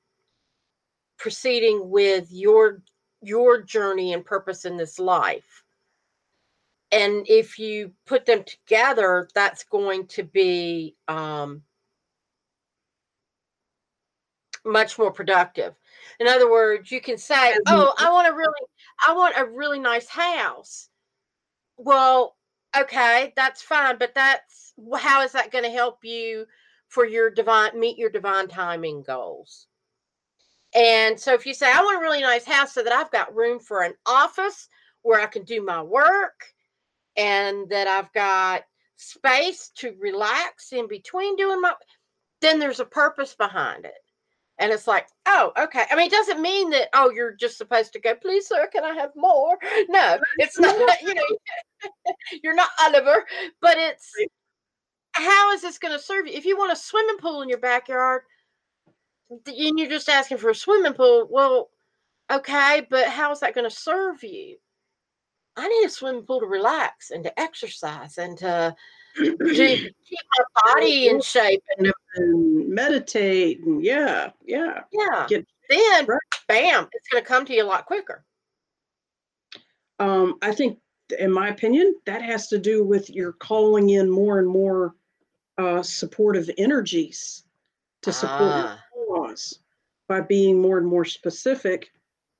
[1.19, 2.83] proceeding with your
[3.27, 5.65] your journey and purpose in this life.
[6.93, 11.62] And if you put them together that's going to be um,
[14.65, 15.75] much more productive.
[16.21, 18.53] In other words you can say oh i want a really
[19.07, 20.89] i want a really nice house.
[21.77, 22.37] Well
[22.79, 26.47] okay that's fine but that's how is that going to help you
[26.89, 29.67] for your divine meet your divine timing goals
[30.77, 33.35] and so if you say i want a really nice house so that i've got
[33.35, 34.69] room for an office
[35.03, 36.45] where i can do my work
[37.17, 38.62] and that i've got
[38.97, 41.73] space to relax in between doing my
[42.41, 43.95] then there's a purpose behind it.
[44.59, 45.85] And it's like oh okay.
[45.91, 48.85] I mean it doesn't mean that oh you're just supposed to go please sir can
[48.85, 49.59] i have more?
[49.89, 51.23] No it's not you know
[52.43, 53.25] you're not oliver
[53.61, 54.11] but it's
[55.12, 56.35] how is this going to serve you?
[56.35, 58.23] If you want a swimming pool in your backyard
[59.31, 61.71] and you're just asking for a swimming pool well
[62.31, 64.57] okay but how is that going to serve you
[65.57, 68.75] i need a swimming pool to relax and to exercise and to,
[69.17, 74.83] to keep my body in shape and and meditate and yeah, yeah.
[74.93, 75.27] Yeah.
[75.29, 76.19] Get- then, Right.
[76.47, 78.25] bam, it's going to come to you a lot quicker.
[79.99, 80.79] Um, I think,
[81.19, 84.95] in my opinion, that has to do with your calling in more and more
[85.59, 87.43] uh, supportive energies
[88.07, 88.85] to support Ah.
[88.95, 89.59] your cause.
[90.09, 91.90] by being more and more specific,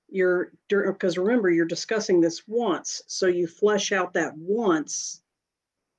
[0.09, 5.23] you're because remember you're discussing this once, so you flesh out that once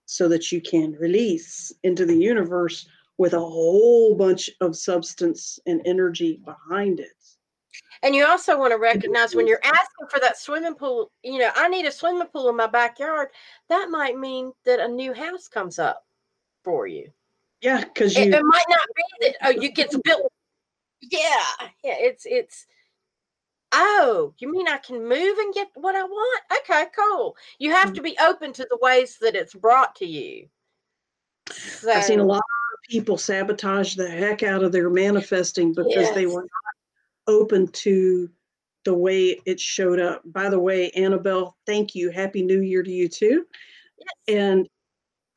[0.05, 5.81] so that you can release into the universe with a whole bunch of substance and
[5.85, 7.11] energy behind it.
[8.03, 11.51] And you also want to recognize when you're asking for that swimming pool, you know,
[11.55, 13.29] I need a swimming pool in my backyard.
[13.67, 16.05] That might mean that a new house comes up
[16.63, 17.11] for you.
[17.61, 20.31] Yeah, because you it, it, might not be that oh you get built.
[21.01, 22.67] Yeah, yeah, it's it's
[23.71, 26.41] oh, you mean I can move and get what I want?
[26.59, 27.35] Okay, cool.
[27.59, 28.05] You have to mm.
[28.05, 30.47] be open to the ways that it's brought to you.
[31.51, 35.93] So, I've seen a lot of people sabotage the heck out of their manifesting because
[35.93, 36.13] yes.
[36.15, 38.29] they were not open to
[38.85, 40.21] the way it showed up.
[40.25, 42.09] By the way, Annabelle, thank you.
[42.09, 43.45] Happy New Year to you too.
[43.97, 44.37] Yes.
[44.37, 44.69] And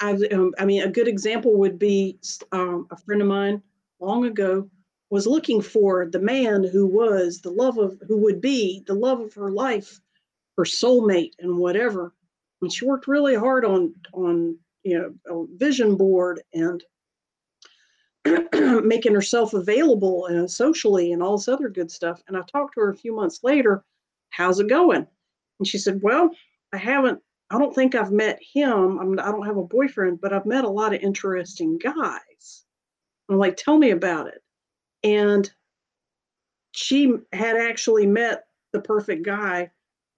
[0.00, 2.18] I, um, I mean, a good example would be
[2.52, 3.62] um, a friend of mine
[4.00, 4.68] long ago
[5.10, 9.20] was looking for the man who was the love of who would be the love
[9.20, 10.00] of her life,
[10.56, 12.14] her soulmate, and whatever.
[12.62, 16.82] And she worked really hard on on you know a vision board and
[18.84, 22.22] making herself available and socially and all this other good stuff.
[22.28, 23.84] And I talked to her a few months later,
[24.30, 25.06] how's it going?
[25.58, 26.30] And she said, Well,
[26.72, 28.98] I haven't, I don't think I've met him.
[28.98, 32.64] I'm, I don't have a boyfriend, but I've met a lot of interesting guys.
[33.28, 34.42] I'm like, Tell me about it.
[35.02, 35.50] And
[36.72, 39.70] she had actually met the perfect guy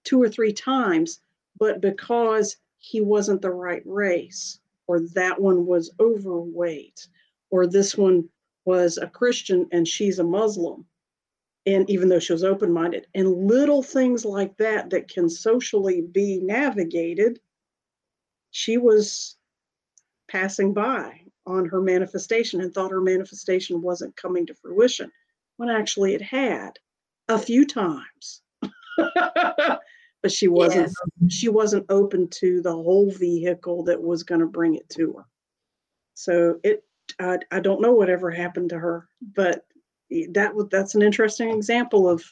[0.05, 1.21] two or three times,
[1.59, 7.07] but because he wasn't the right race, or that one was overweight,
[7.51, 8.29] or this one
[8.64, 10.85] was a Christian and she's a Muslim,
[11.66, 16.01] and even though she was open minded, and little things like that that can socially
[16.01, 17.40] be navigated,
[18.51, 19.37] she was
[20.29, 25.11] passing by on her manifestation and thought her manifestation wasn't coming to fruition
[25.57, 26.79] when actually it had
[27.29, 28.42] a few times
[28.96, 31.35] but she wasn't yes.
[31.35, 35.25] she wasn't open to the whole vehicle that was going to bring it to her
[36.14, 36.85] so it
[37.18, 39.64] I, I don't know whatever happened to her but
[40.31, 42.25] that was that's an interesting example of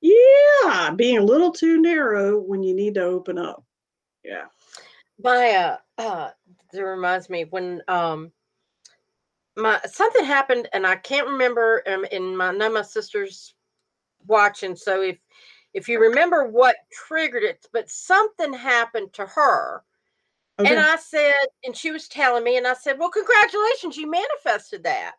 [0.00, 3.64] yeah being a little too narrow when you need to open up
[4.24, 4.44] yeah
[5.22, 6.30] my uh, uh
[6.72, 8.32] that reminds me when um
[9.56, 13.54] my something happened and I can't remember um, in my none of my sisters
[14.26, 14.76] watching.
[14.76, 15.18] So if
[15.74, 19.82] if you remember what triggered it, but something happened to her.
[20.58, 20.70] Okay.
[20.70, 24.84] And I said, and she was telling me, and I said, Well, congratulations, you manifested
[24.84, 25.12] that.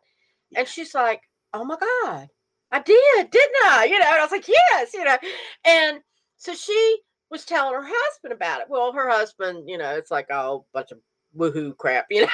[0.56, 1.22] And she's like,
[1.54, 2.28] Oh my God,
[2.72, 3.84] I did, didn't I?
[3.84, 5.16] You know, and I was like, Yes, you know.
[5.64, 6.00] And
[6.36, 6.98] so she
[7.30, 8.66] was telling her husband about it.
[8.68, 10.98] Well, her husband, you know, it's like a bunch of
[11.36, 12.28] woohoo crap, you know.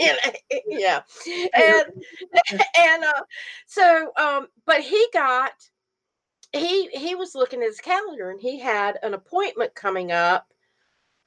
[0.66, 1.00] yeah.
[1.54, 1.84] And
[2.78, 3.22] and uh,
[3.66, 5.52] so um, but he got
[6.52, 10.46] he he was looking at his calendar and he had an appointment coming up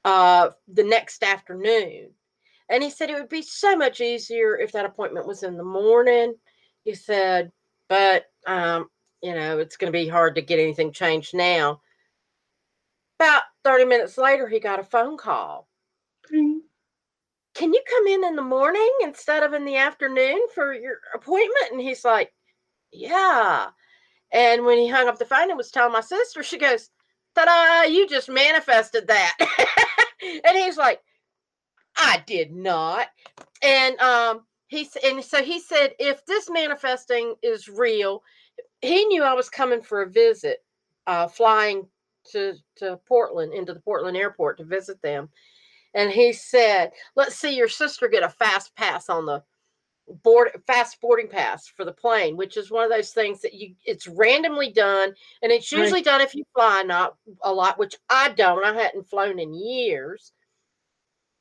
[0.06, 2.12] uh the next afternoon.
[2.70, 5.64] And he said it would be so much easier if that appointment was in the
[5.64, 6.36] morning.
[6.84, 7.52] He said,
[7.88, 8.90] but um,
[9.22, 11.82] you know, it's going to be hard to get anything changed now.
[13.20, 15.68] About 30 minutes later, he got a phone call
[17.60, 21.72] can you come in in the morning instead of in the afternoon for your appointment?
[21.72, 22.32] And he's like,
[22.94, 23.68] yeah.
[24.32, 26.90] And when he hung up the phone and was telling my sister, she goes,
[27.36, 29.36] ta-da, you just manifested that.
[30.22, 31.02] and he's like,
[31.98, 33.08] I did not.
[33.62, 38.24] And um, he and so he said, if this manifesting is real,
[38.82, 40.64] he knew I was coming for a visit,
[41.06, 41.88] uh, flying
[42.32, 45.30] to to Portland into the Portland airport to visit them
[45.94, 49.44] and he said, "Let's see your sister get a fast pass on the
[50.24, 53.76] board fast boarding pass for the plane, which is one of those things that you
[53.86, 56.06] it's randomly done, and it's usually right.
[56.06, 58.66] done if you fly not a lot, which I don't.
[58.66, 60.34] I hadn't flown in years,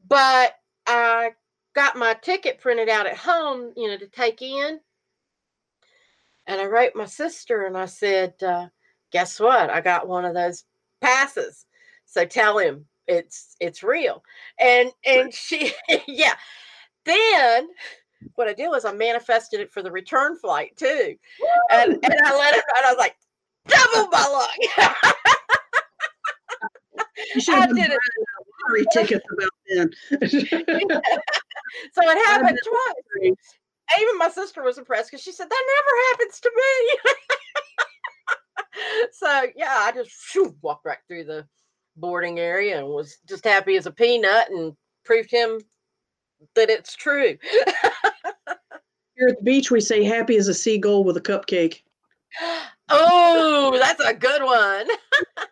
[0.07, 0.55] but
[0.87, 1.33] I
[1.79, 4.81] got my ticket printed out at home, you know, to take in."
[6.49, 8.69] And I wrote my sister and I said, uh,
[9.13, 9.69] guess what?
[9.69, 10.65] I got one of those
[11.01, 11.67] passes.
[12.07, 14.25] So tell him it's it's real.
[14.59, 15.73] And and she
[16.09, 16.35] yeah.
[17.05, 17.69] Then
[18.35, 21.15] what i did was i manifested it for the return flight too.
[21.71, 23.15] And and i let it and i was like
[23.69, 24.51] double my luck.
[27.35, 27.91] You should have did
[28.65, 29.91] lottery tickets about then
[31.93, 33.35] so it happened twice
[34.01, 37.15] even my sister was impressed because she said that never happens to me
[39.13, 41.47] so yeah i just shoo, walked right through the
[41.97, 45.59] boarding area and was just happy as a peanut and proved him
[46.55, 47.37] that it's true.
[49.17, 51.83] Here at the beach, we say happy as a seagull with a cupcake.
[52.89, 54.87] oh, that's a good one.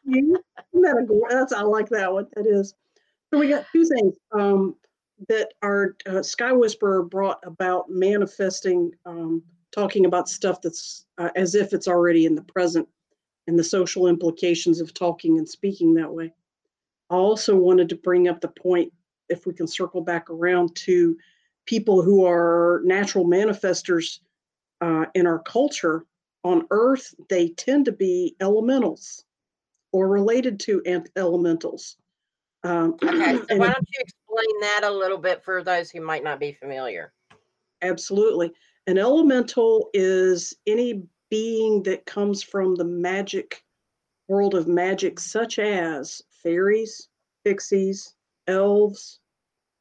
[0.72, 2.26] that that's I like that one.
[2.34, 2.74] That is.
[3.32, 4.76] So we got two things um,
[5.28, 11.54] that our uh, Sky Whisperer brought about manifesting, um, talking about stuff that's uh, as
[11.54, 12.88] if it's already in the present,
[13.46, 16.32] and the social implications of talking and speaking that way.
[17.10, 18.92] I also wanted to bring up the point,
[19.28, 21.16] if we can circle back around to
[21.66, 24.20] people who are natural manifestors
[24.80, 26.04] uh, in our culture
[26.44, 29.24] on Earth, they tend to be elementals
[29.92, 30.82] or related to
[31.16, 31.96] elementals.
[32.62, 34.04] Um, okay, so why don't you
[34.36, 37.12] explain that a little bit for those who might not be familiar?
[37.82, 38.52] Absolutely.
[38.86, 43.62] An elemental is any being that comes from the magic
[44.28, 47.08] world of magic, such as fairies,
[47.44, 48.14] pixies,
[48.46, 49.20] elves,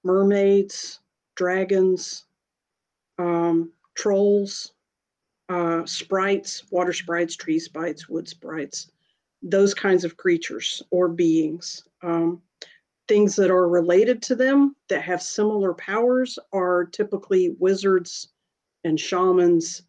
[0.03, 0.99] mermaids,
[1.35, 2.25] dragons,
[3.17, 4.73] um, trolls,
[5.49, 8.91] uh, sprites, water sprites, tree sprites, wood sprites,
[9.41, 11.83] those kinds of creatures or beings.
[12.01, 12.41] Um,
[13.07, 18.29] things that are related to them that have similar powers are typically wizards
[18.83, 19.83] and shamans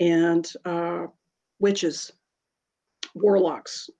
[0.00, 1.06] and uh,
[1.58, 2.12] witches,
[3.14, 3.90] warlocks,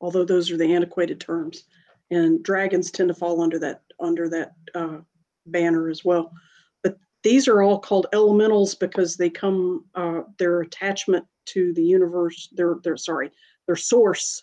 [0.00, 1.64] although those are the antiquated terms.
[2.10, 4.98] And dragons tend to fall under that under that uh,
[5.46, 6.32] banner as well.
[6.82, 12.48] But these are all called elementals because they come uh, their attachment to the universe.
[12.52, 13.30] Their their sorry
[13.66, 14.42] their source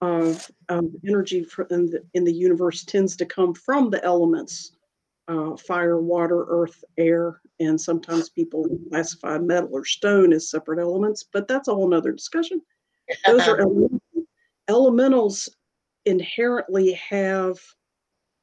[0.00, 4.72] of um, energy in the, in the universe tends to come from the elements
[5.28, 11.24] uh, fire, water, earth, air, and sometimes people classify metal or stone as separate elements,
[11.32, 12.60] but that's a whole nother discussion.
[13.26, 14.00] Those are elementals.
[14.68, 15.48] elementals
[16.04, 17.58] inherently have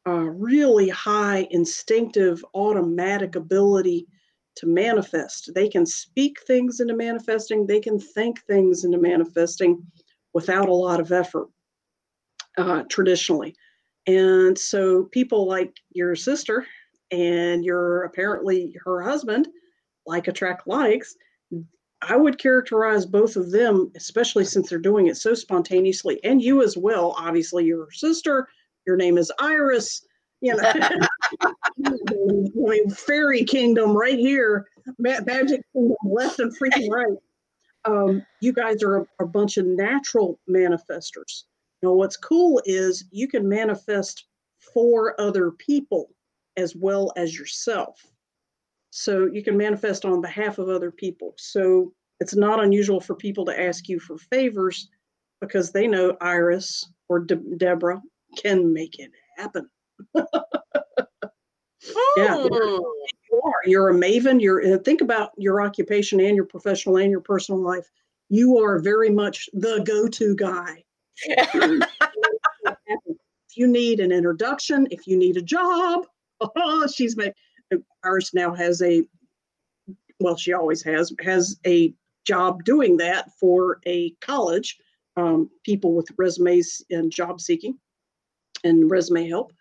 [0.05, 4.07] a really high instinctive automatic ability
[4.55, 5.53] to manifest.
[5.53, 9.85] They can speak things into manifesting, they can think things into manifesting
[10.33, 11.47] without a lot of effort
[12.57, 13.55] uh, traditionally.
[14.07, 16.65] And so people like your sister
[17.11, 19.47] and your apparently her husband
[20.05, 21.15] like attract likes.
[22.01, 26.63] I would characterize both of them, especially since they're doing it so spontaneously, and you
[26.63, 27.13] as well.
[27.15, 28.47] Obviously, your sister,
[28.87, 30.03] your name is Iris.
[30.41, 31.51] You know, I
[32.55, 34.65] mean, fairy kingdom right here,
[34.97, 37.17] magic kingdom left and freaking right
[37.85, 41.43] um, you guys are a, a bunch of natural manifestors.
[41.81, 44.25] Now, what's cool is you can manifest
[44.73, 46.09] for other people
[46.57, 47.99] as well as yourself.
[48.91, 51.33] So you can manifest on behalf of other people.
[51.37, 54.89] So it's not unusual for people to ask you for favors
[55.39, 58.01] because they know Iris or De- Deborah
[58.37, 59.69] can make it happen.
[62.15, 62.35] Yeah,
[63.31, 63.53] you are.
[63.65, 64.41] You're a maven.
[64.41, 67.89] You're uh, think about your occupation and your professional and your personal life.
[68.29, 70.83] You are very much the go-to guy.
[71.23, 71.87] if
[73.55, 76.07] you need an introduction, if you need a job,
[76.39, 77.33] oh, she's made.
[78.03, 79.03] Iris now has a,
[80.19, 81.93] well, she always has has a
[82.25, 84.77] job doing that for a college.
[85.17, 87.77] Um, people with resumes and job seeking
[88.63, 89.51] and resume help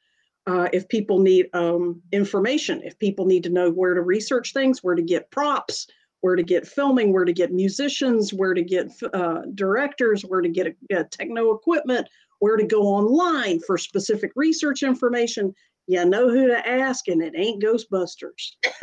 [0.50, 4.82] uh, if people need um, information, if people need to know where to research things,
[4.82, 5.86] where to get props,
[6.22, 10.48] where to get filming, where to get musicians, where to get uh, directors, where to
[10.48, 12.08] get a, a techno equipment,
[12.40, 15.54] where to go online for specific research information,
[15.86, 18.56] you know who to ask, and it ain't Ghostbusters.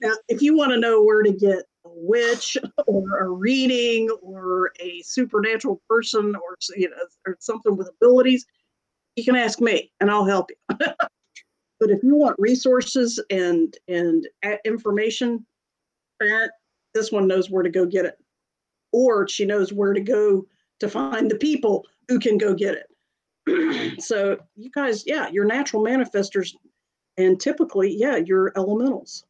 [0.00, 1.62] now, if you want to know where to get
[1.94, 8.46] witch or a reading or a supernatural person or you know or something with abilities,
[9.16, 10.76] you can ask me and I'll help you.
[11.80, 14.26] but if you want resources and and
[14.64, 15.44] information,
[16.20, 16.52] parent,
[16.94, 18.18] this one knows where to go get it,
[18.92, 20.44] or she knows where to go
[20.80, 24.00] to find the people who can go get it.
[24.02, 26.54] so you guys, yeah, you're natural manifestors,
[27.16, 29.24] and typically, yeah, you're elementals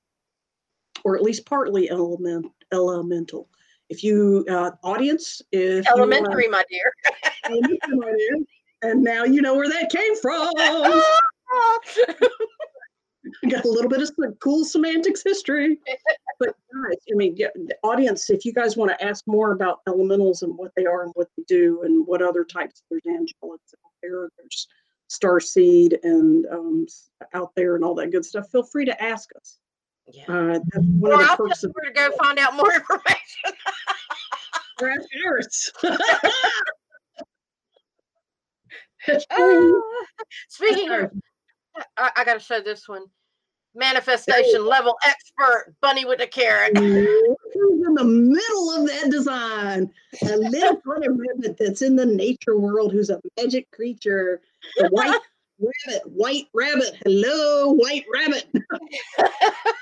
[1.05, 3.49] or at least partly element elemental.
[3.89, 6.93] If you uh, audience, if elementary, my dear,
[7.45, 8.39] elementary, my dear,
[8.83, 10.51] and now you know where that came from.
[13.49, 15.79] got a little bit of cool semantics history.
[16.39, 19.81] But guys, I mean, yeah, the audience, if you guys want to ask more about
[19.89, 23.75] elementals and what they are and what they do and what other types, there's angelics
[23.75, 24.67] out there, there's
[25.09, 26.87] star seed and um,
[27.35, 28.51] out there and all that good stuff.
[28.51, 29.59] Feel free to ask us.
[30.11, 30.25] Yeah.
[30.29, 33.53] Uh, that's one well, of the I'll perks of- to go find out more information.
[34.79, 35.73] Grass Harris.
[39.31, 39.73] uh,
[40.49, 41.11] speaking of,
[41.97, 43.05] I, I got to show this one.
[43.75, 46.77] manifestation level expert, bunny with a carrot.
[46.77, 49.91] Who's in the middle of that design?
[50.23, 54.41] A little funny rabbit that's in the nature world who's a magic creature.
[54.77, 55.19] The white
[55.89, 56.97] rabbit, white rabbit.
[57.05, 58.47] Hello, white rabbit.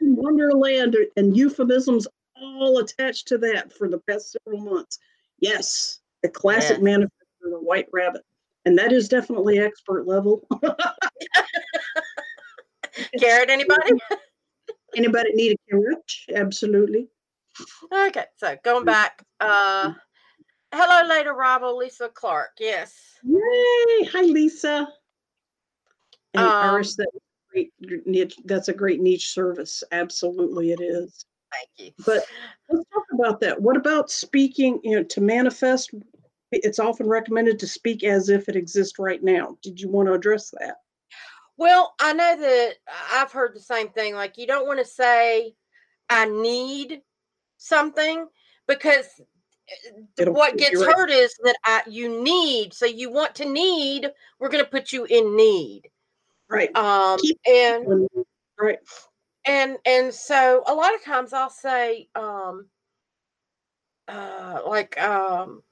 [0.00, 2.06] Wonderland and euphemisms
[2.36, 4.98] all attached to that for the past several months.
[5.38, 6.82] Yes, the classic yes.
[6.82, 8.22] manifesto, the white rabbit.
[8.64, 10.46] And that is definitely expert level.
[13.18, 13.92] carrot, anybody?
[14.96, 16.12] anybody need a carrot?
[16.34, 17.08] Absolutely.
[17.92, 19.92] Okay, so going back, uh
[20.72, 22.50] hello later, Robo, Lisa Clark.
[22.58, 22.94] Yes.
[23.24, 24.04] Yay!
[24.12, 24.88] Hi, Lisa.
[26.34, 27.10] And um, Iris, that
[27.52, 27.72] great
[28.06, 28.36] niche.
[28.44, 29.82] That's a great niche service.
[29.92, 31.24] Absolutely, it is.
[31.52, 32.04] Thank you.
[32.04, 32.24] But
[32.68, 33.60] let's talk about that.
[33.60, 34.80] What about speaking?
[34.84, 35.92] You know, to manifest,
[36.52, 39.56] it's often recommended to speak as if it exists right now.
[39.62, 40.76] Did you want to address that?
[41.56, 42.74] Well, I know that
[43.12, 44.14] I've heard the same thing.
[44.14, 45.54] Like, you don't want to say,
[46.08, 47.02] I need
[47.58, 48.26] something
[48.66, 49.06] because
[49.68, 50.94] eh, It'll, what gets right.
[50.94, 52.72] hurt is that I, you need.
[52.72, 55.82] So you want to need, we're going to put you in need.
[56.50, 56.76] Right.
[56.76, 58.08] Um, Keep and,
[58.58, 58.78] right.
[59.46, 62.66] And, and so a lot of times I'll say, um,
[64.08, 65.62] uh, like, um,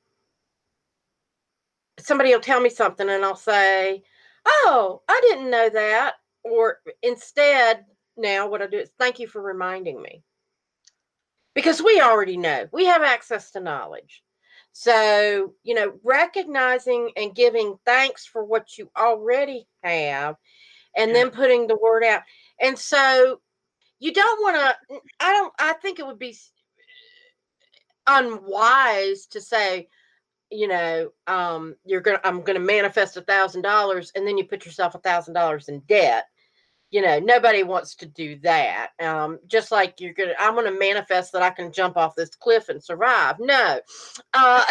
[1.98, 4.02] somebody will tell me something and I'll say,
[4.46, 6.14] oh, I didn't know that.
[6.44, 7.84] Or instead,
[8.16, 10.22] now what I do is thank you for reminding me.
[11.54, 14.22] Because we already know, we have access to knowledge.
[14.72, 20.36] So, you know, recognizing and giving thanks for what you already have
[20.96, 22.22] and then putting the word out.
[22.60, 23.40] And so
[23.98, 26.36] you don't want to, I don't, I think it would be
[28.06, 29.88] unwise to say,
[30.50, 34.64] you know, um, you're gonna I'm gonna manifest a thousand dollars and then you put
[34.64, 36.24] yourself a thousand dollars in debt.
[36.90, 38.92] You know, nobody wants to do that.
[38.98, 42.70] Um, just like you're gonna I'm gonna manifest that I can jump off this cliff
[42.70, 43.36] and survive.
[43.38, 43.80] No.
[44.32, 44.64] Uh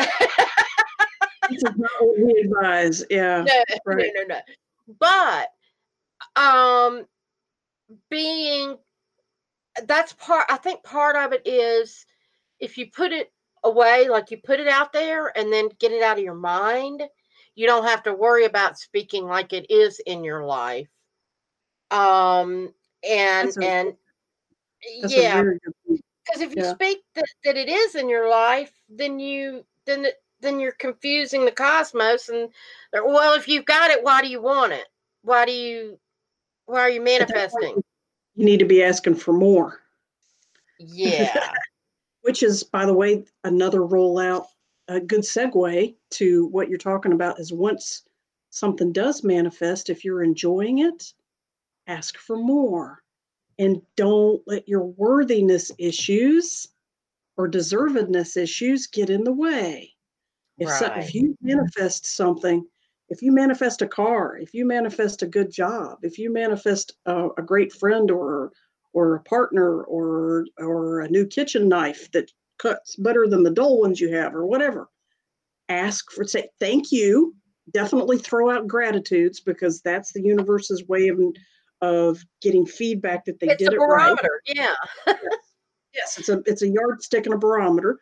[1.49, 3.03] is not what we advise.
[3.09, 3.45] Yeah.
[3.86, 4.11] No, right.
[4.15, 4.39] no, no, no.
[4.99, 5.49] But
[6.38, 7.05] um
[8.09, 8.77] being
[9.85, 12.05] that's part I think part of it is
[12.59, 13.31] if you put it
[13.63, 17.03] away, like you put it out there and then get it out of your mind.
[17.55, 20.89] You don't have to worry about speaking like it is in your life.
[21.89, 22.73] Um,
[23.07, 23.93] and a, and
[25.07, 25.43] yeah,
[26.25, 26.73] because if you yeah.
[26.73, 30.07] speak that, that it is in your life, then you then
[30.41, 32.29] then you're confusing the cosmos.
[32.29, 32.49] And
[32.93, 34.85] well, if you've got it, why do you want it?
[35.23, 35.99] Why do you?
[36.68, 37.82] Why are you manifesting?
[38.36, 39.82] You need to be asking for more.
[40.80, 41.51] Yeah.
[42.28, 44.47] which is, by the way, another rollout,
[44.89, 48.03] a good segue to what you're talking about is once
[48.49, 51.13] something does manifest, if you're enjoying it,
[51.88, 53.01] ask for more.
[53.59, 56.68] And don't let your worthiness issues
[57.38, 59.93] or deservedness issues get in the way.
[60.57, 60.80] If, right.
[60.80, 62.68] so, if you manifest something,
[63.10, 67.30] if you manifest a car, if you manifest a good job, if you manifest a,
[67.38, 68.51] a great friend or
[68.93, 73.80] or a partner or or a new kitchen knife that cuts better than the dull
[73.80, 74.89] ones you have or whatever
[75.70, 77.36] ask for say thank you.
[77.74, 81.20] Definitely throw out gratitudes because that's the universe's way of
[81.82, 84.55] of getting feedback that they it's did a it barometer right.
[84.55, 85.14] yeah.
[85.93, 86.20] Yes.
[86.20, 87.97] It's a it's a yardstick and a barometer.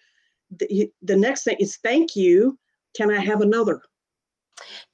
[0.58, 2.60] The, the next thing is thank you.
[2.95, 3.82] Can i have another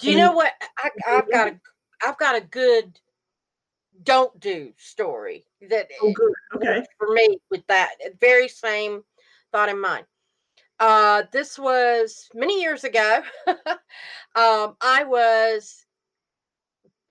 [0.02, 0.52] do you know what?
[0.78, 1.60] I, i've got a
[2.06, 3.00] i've got a good
[4.04, 6.34] don't do story that oh, good.
[6.56, 6.84] okay.
[6.98, 9.04] for me with that very same
[9.52, 10.06] thought in mind.
[10.80, 13.22] Uh this was many years ago.
[14.34, 15.86] Um i was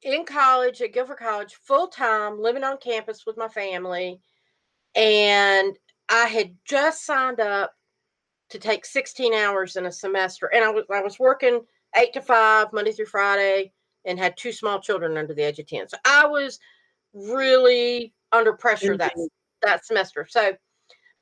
[0.03, 4.19] in college at guilford college full time living on campus with my family
[4.95, 5.77] and
[6.09, 7.73] i had just signed up
[8.49, 11.61] to take 16 hours in a semester and i was i was working
[11.97, 13.73] 8 to 5 monday through friday
[14.05, 16.59] and had two small children under the age of 10 so i was
[17.13, 19.15] really under pressure that
[19.63, 20.27] that semester.
[20.29, 20.55] So,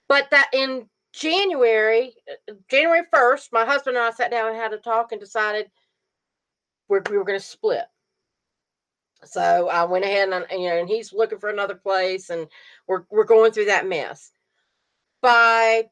[0.09, 2.15] but that in January,
[2.49, 5.71] uh, January first, my husband and I sat down and had a talk and decided
[6.89, 7.85] we're, we were going to split.
[9.25, 12.47] So I went ahead and you know, and he's looking for another place, and
[12.87, 14.31] we're we're going through that mess.
[15.21, 15.87] By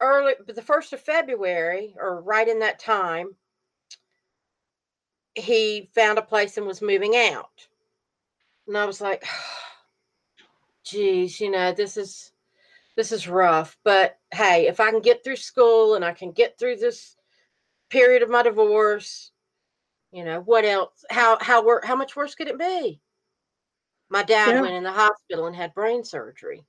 [0.00, 3.36] early, the first of February, or right in that time,
[5.34, 7.68] he found a place and was moving out.
[8.66, 9.24] And I was like,
[10.84, 12.32] geez, you know, this is
[12.96, 13.76] this is rough.
[13.84, 17.16] But hey, if I can get through school and I can get through this
[17.88, 19.32] period of my divorce,
[20.12, 21.04] you know, what else?
[21.10, 23.00] How how work how much worse could it be?
[24.08, 24.60] My dad Yeah.
[24.60, 26.64] went in the hospital and had brain surgery.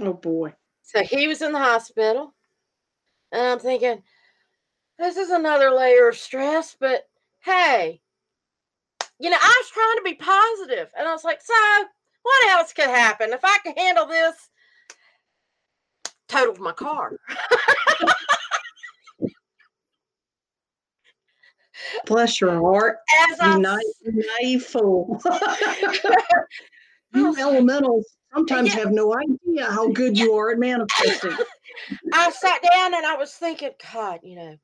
[0.00, 0.54] Oh boy.
[0.90, 2.34] So he was in the hospital.
[3.30, 4.02] And I'm thinking,
[4.98, 7.08] this is another layer of stress, but
[7.44, 8.00] hey,
[9.20, 11.54] you know, I was trying to be positive, And I was like, so
[12.22, 13.32] what else could happen?
[13.32, 14.34] If I can handle this,
[16.26, 17.12] totaled my car.
[22.06, 22.98] Bless your heart.
[23.30, 23.38] As
[24.02, 25.22] You naive fool.
[27.12, 28.80] you oh, was- elementals sometimes Yeah.
[28.80, 31.36] have no idea how good you are at manifesting.
[32.12, 34.56] I sat down and I was thinking, God, you know,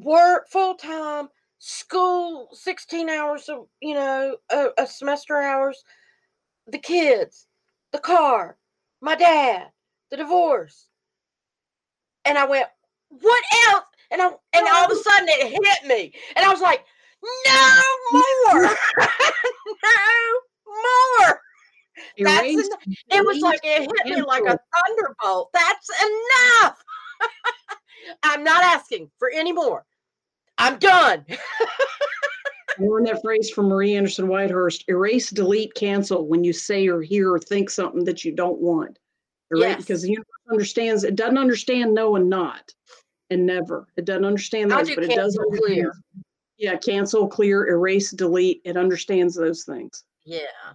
[0.00, 5.82] work full time, school, 16 hours of, you know, a, a semester hours,
[6.66, 7.46] the kids,
[7.92, 8.56] the car,
[9.00, 9.68] my dad,
[10.10, 10.88] the divorce.
[12.24, 12.66] And I went,
[13.08, 13.84] what else?
[14.10, 16.12] And I and all of a sudden it hit me.
[16.36, 16.84] And I was like,
[17.46, 18.62] no more.
[19.82, 20.40] no
[20.72, 21.40] more.
[22.18, 25.50] That's en- it was like it hit me like a thunderbolt.
[25.52, 26.82] That's enough.
[28.22, 29.84] I'm not asking for any more.
[30.58, 31.24] I'm done.
[31.30, 37.02] I learned that phrase from Marie Anderson Whitehurst erase, delete, cancel when you say or
[37.02, 38.98] hear or think something that you don't want.
[39.50, 39.76] Erase, Yes.
[39.78, 42.72] Because the universe understands, it doesn't understand no and not
[43.30, 43.86] and never.
[43.96, 45.92] It doesn't understand those, do but it does clear.
[46.58, 48.60] Yeah, cancel, clear, erase, delete.
[48.64, 50.04] It understands those things.
[50.24, 50.74] Yeah.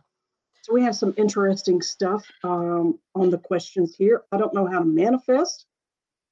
[0.63, 4.23] So we have some interesting stuff um, on the questions here.
[4.31, 5.65] I don't know how to manifest.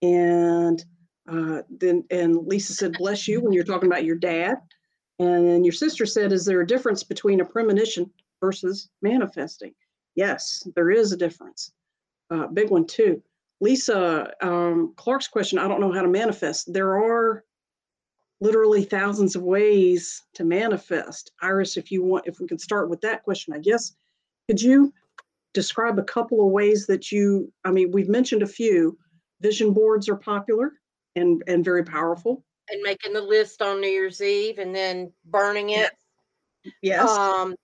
[0.02, 0.84] And
[1.32, 4.58] uh, then, and Lisa said, bless you when you're talking about your dad.
[5.20, 8.12] And then your sister said, is there a difference between a premonition
[8.42, 9.74] versus manifesting?
[10.16, 11.72] Yes, there is a difference.
[12.30, 13.22] Uh, big one too.
[13.62, 16.74] Lisa um, Clark's question, I don't know how to manifest.
[16.74, 17.46] There are
[18.42, 21.32] literally thousands of ways to manifest.
[21.42, 23.96] Iris, if you want, if we could start with that question, I guess,
[24.48, 24.94] could you
[25.54, 28.98] describe a couple of ways that you, I mean, we've mentioned a few.
[29.42, 30.74] Vision boards are popular
[31.16, 32.44] and, and very powerful.
[32.70, 35.92] And making the list on New Year's Eve and then burning it.
[36.82, 37.10] Yes.
[37.10, 37.56] Um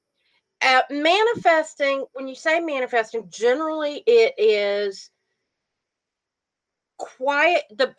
[0.64, 5.10] uh, manifesting, when you say manifesting, generally it is
[7.02, 7.94] quiet the uh,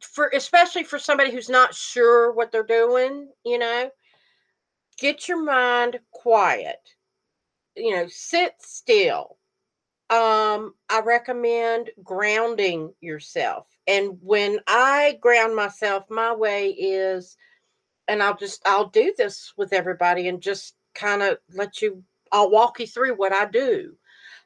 [0.00, 3.90] for especially for somebody who's not sure what they're doing, you know.
[4.98, 6.80] Get your mind quiet.
[7.76, 9.38] You know, sit still.
[10.10, 13.68] Um I recommend grounding yourself.
[13.86, 17.36] And when I ground myself, my way is
[18.08, 22.50] and I'll just I'll do this with everybody and just kind of let you I'll
[22.50, 23.94] walk you through what I do.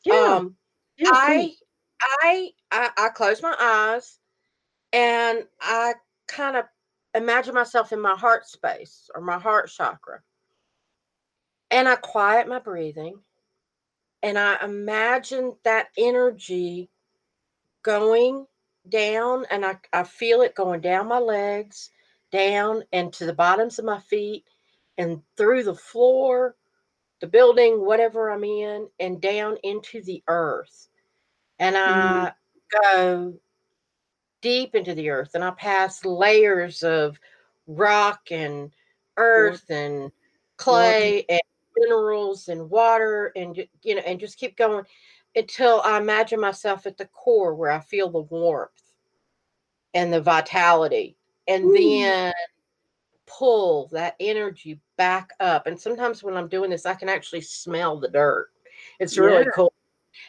[0.04, 0.34] yeah.
[0.36, 0.56] Um
[0.98, 1.54] yeah, I.
[2.00, 4.18] I I I close my eyes
[4.92, 5.94] and I
[6.28, 6.66] kind of
[7.14, 10.22] imagine myself in my heart space or my heart chakra.
[11.70, 13.20] And I quiet my breathing
[14.22, 16.90] and I imagine that energy
[17.82, 18.46] going
[18.88, 21.90] down and I, I feel it going down my legs,
[22.32, 24.44] down and to the bottoms of my feet
[24.98, 26.56] and through the floor,
[27.20, 30.88] the building, whatever I'm in, and down into the earth.
[31.58, 32.26] And mm-hmm.
[32.26, 32.32] I
[32.82, 33.34] go
[34.40, 37.18] deep into the earth and I pass layers of
[37.66, 38.70] rock and
[39.16, 40.12] earth and
[40.56, 41.40] clay and
[41.76, 44.84] minerals and water and you know and just keep going
[45.34, 48.70] until I imagine myself at the core where I feel the warmth
[49.94, 51.16] and the vitality
[51.48, 51.72] and Ooh.
[51.72, 52.32] then
[53.26, 57.98] pull that energy back up and sometimes when I'm doing this I can actually smell
[57.98, 58.50] the dirt.
[59.00, 59.50] It's really Yeah.
[59.54, 59.73] cool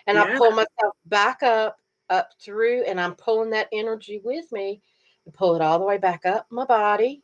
[0.08, 1.80] and I pull myself back up
[2.10, 4.82] up through and I'm pulling that energy with me
[5.26, 7.24] and pull it all the way back up my body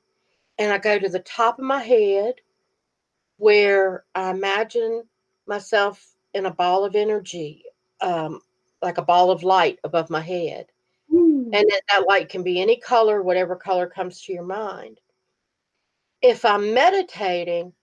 [0.58, 2.36] and I go to the top of my head
[3.38, 5.04] where I imagine
[5.48, 7.64] myself in a ball of energy,
[8.00, 8.42] um,
[8.82, 10.68] like a ball of light above my head.
[11.12, 11.50] Ooh.
[11.52, 15.00] And that, that light can be any color, whatever color comes to your mind.
[16.22, 17.74] If I'm meditating,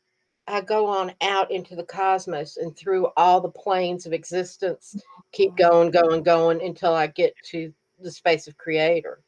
[0.49, 4.97] I go on out into the cosmos and through all the planes of existence,
[5.33, 9.21] keep going, going, going until I get to the space of creator.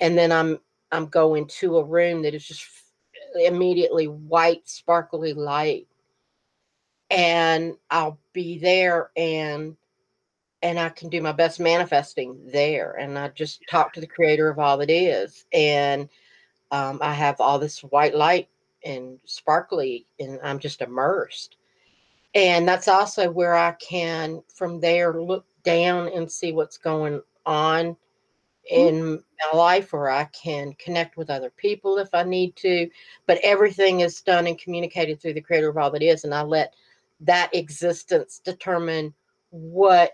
[0.00, 0.58] And then I'm
[0.92, 2.66] I'm going to a room that is just
[3.36, 5.86] immediately white, sparkly light.
[7.10, 9.76] And I'll be there and
[10.62, 12.92] and I can do my best manifesting there.
[12.92, 15.46] And I just talk to the creator of all that is.
[15.52, 16.08] And
[16.70, 18.48] um, I have all this white light
[18.84, 21.56] and sparkly, and I'm just immersed.
[22.34, 27.86] And that's also where I can, from there, look down and see what's going on
[27.86, 28.74] mm-hmm.
[28.74, 29.12] in
[29.52, 32.88] my life, or I can connect with other people if I need to.
[33.26, 36.24] But everything is done and communicated through the creator of all that is.
[36.24, 36.74] And I let
[37.20, 39.12] that existence determine
[39.50, 40.12] what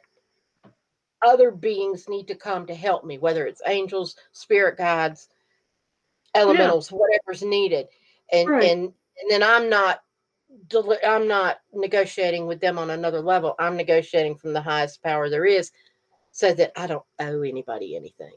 [1.22, 5.28] other beings need to come to help me, whether it's angels, spirit guides,
[6.34, 6.98] elementals, yeah.
[6.98, 7.86] whatever's needed.
[8.32, 8.70] And right.
[8.70, 10.00] and and then I'm not
[11.04, 13.54] I'm not negotiating with them on another level.
[13.58, 15.70] I'm negotiating from the highest power there is
[16.32, 18.32] so that I don't owe anybody anything.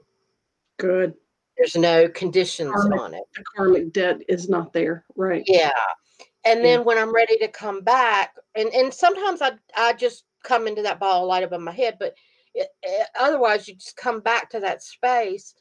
[0.77, 1.13] Good.
[1.57, 3.23] There's no conditions karmic, on it.
[3.35, 5.03] The karmic debt is not there.
[5.15, 5.43] Right.
[5.45, 5.71] Yeah.
[6.45, 6.85] And then yeah.
[6.85, 10.99] when I'm ready to come back, and, and sometimes I, I just come into that
[10.99, 12.13] ball of light above my head, but
[12.55, 15.53] it, it, otherwise you just come back to that space.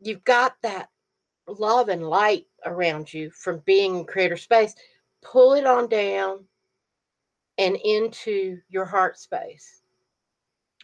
[0.00, 0.88] You've got that
[1.46, 4.74] love and light around you from being in creator space
[5.26, 6.44] pull it on down
[7.58, 9.82] and into your heart space.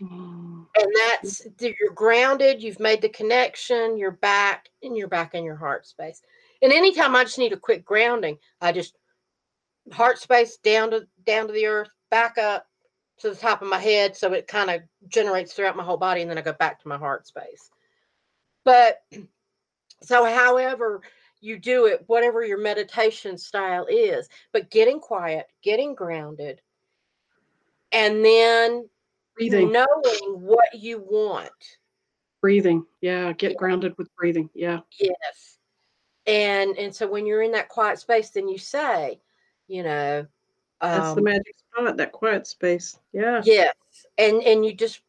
[0.00, 0.66] Mm.
[0.78, 5.56] And that's you're grounded, you've made the connection, you're back, and you're back in your
[5.56, 6.22] heart space.
[6.62, 8.96] And anytime I just need a quick grounding, I just
[9.92, 12.66] heart space down to down to the earth, back up
[13.18, 16.22] to the top of my head, so it kind of generates throughout my whole body,
[16.22, 17.70] and then I go back to my heart space.
[18.64, 19.02] But
[20.04, 21.02] so, however,
[21.40, 26.60] you do it, whatever your meditation style is, but getting quiet, getting grounded,
[27.90, 28.88] and then
[29.36, 31.50] breathing, knowing what you want.
[32.40, 32.86] Breathing.
[33.00, 33.32] Yeah.
[33.32, 33.56] Get yeah.
[33.58, 34.50] grounded with breathing.
[34.54, 34.80] Yeah.
[34.98, 35.58] Yes.
[36.26, 39.20] And and so when you're in that quiet space, then you say,
[39.66, 40.26] you know,
[40.80, 42.98] that's um, the magic spot, that quiet space.
[43.12, 43.42] Yeah.
[43.44, 43.74] Yes.
[44.18, 45.00] And and you just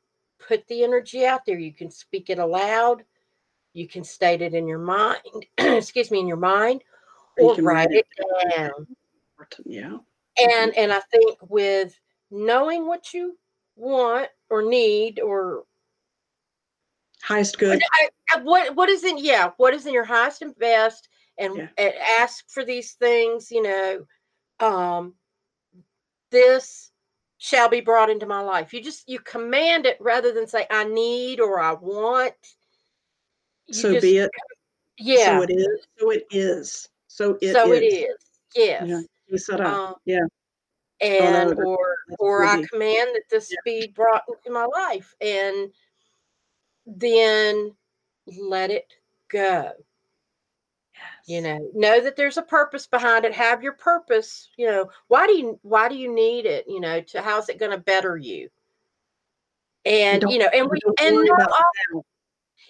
[0.47, 1.59] put the energy out there.
[1.59, 3.03] You can speak it aloud
[3.73, 5.19] you can state it in your mind,
[5.57, 6.83] excuse me, in your mind,
[7.37, 8.07] or you write it
[8.55, 8.87] down.
[9.65, 9.97] Yeah.
[10.39, 11.99] And and I think with
[12.31, 13.37] knowing what you
[13.75, 15.63] want or need or
[17.21, 17.81] highest good.
[18.31, 21.67] I, what what is in yeah, what is in your highest and best and, yeah.
[21.77, 24.05] and ask for these things, you know,
[24.59, 25.13] um
[26.31, 26.91] this
[27.37, 28.73] shall be brought into my life.
[28.73, 32.33] You just you command it rather than say I need or I want
[33.71, 34.31] so just, be it.
[34.97, 35.39] Yeah.
[35.39, 35.87] So it is.
[35.99, 36.89] So it is.
[37.07, 37.81] So it so is.
[37.81, 38.15] it is.
[38.55, 38.83] Yes.
[38.87, 39.01] Yeah.
[39.27, 40.25] You said um, yeah.
[41.01, 43.57] And oh, or or I command that this yeah.
[43.65, 45.71] be brought into my life, and
[46.85, 47.73] then
[48.27, 48.93] let it
[49.29, 49.71] go.
[50.93, 51.01] Yes.
[51.25, 53.33] You know, know that there's a purpose behind it.
[53.33, 54.49] Have your purpose.
[54.57, 56.65] You know, why do you why do you need it?
[56.67, 58.49] You know, to how's it going to better you?
[59.85, 62.03] And you know, and we and know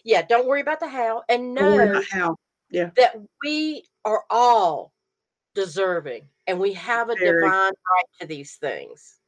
[0.04, 2.38] yeah, don't worry about the how and know how.
[2.70, 2.89] Yeah.
[2.95, 4.93] that we are all
[5.54, 7.43] deserving and we have a Very.
[7.43, 9.20] divine right to these things.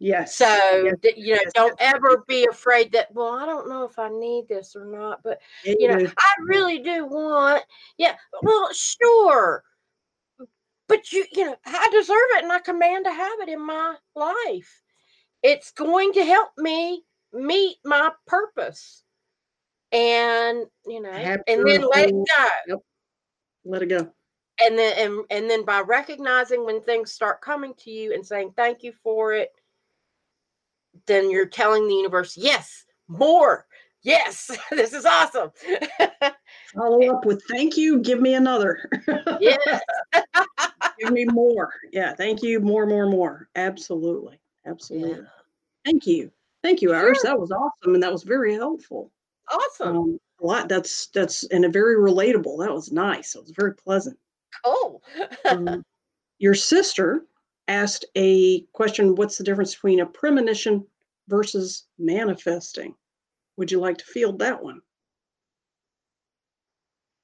[0.00, 0.34] Yes.
[0.34, 0.94] So yes.
[1.16, 1.52] you know, yes.
[1.54, 3.14] don't ever be afraid that.
[3.14, 6.78] Well, I don't know if I need this or not, but you know, I really
[6.78, 7.62] do want.
[7.98, 8.16] Yeah.
[8.42, 9.62] Well, sure,
[10.88, 13.94] but you, you know, I deserve it, and I command to have it in my
[14.16, 14.82] life.
[15.42, 19.04] It's going to help me meet my purpose
[19.92, 22.48] and you know, and then let it go.
[22.68, 22.78] Yep.
[23.64, 24.10] Let it go.
[24.62, 28.52] And then and and then by recognizing when things start coming to you and saying
[28.56, 29.50] thank you for it,
[31.06, 33.66] then you're telling the universe, yes, more.
[34.02, 35.50] Yes, this is awesome.
[36.74, 38.88] Follow up with thank you, give me another.
[39.40, 39.80] yes.
[40.98, 41.72] give me more.
[41.92, 43.48] Yeah, thank you, more, more, more.
[43.56, 44.40] Absolutely.
[44.66, 45.10] Absolutely.
[45.10, 45.26] Yeah.
[45.84, 46.30] Thank you.
[46.62, 47.20] Thank you, Iris.
[47.22, 47.30] Sure.
[47.30, 49.10] That was awesome and that was very helpful.
[49.50, 49.96] Awesome.
[49.96, 50.68] Um, a lot.
[50.68, 52.58] That's that's and a very relatable.
[52.64, 53.34] That was nice.
[53.34, 54.18] It was very pleasant.
[54.64, 55.02] Cool.
[55.50, 55.84] um,
[56.38, 57.24] your sister
[57.68, 59.14] asked a question.
[59.14, 60.86] What's the difference between a premonition
[61.28, 62.94] versus manifesting?
[63.56, 64.80] Would you like to field that one?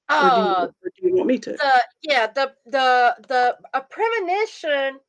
[0.08, 1.52] Uh, or do, you, uh, do you want me to?
[1.52, 5.00] The, yeah, the the the a premonition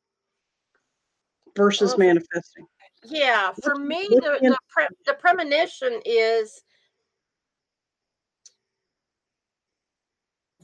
[1.56, 2.66] versus manifesting.
[3.04, 6.62] Yeah, for me, the the, pre, the premonition is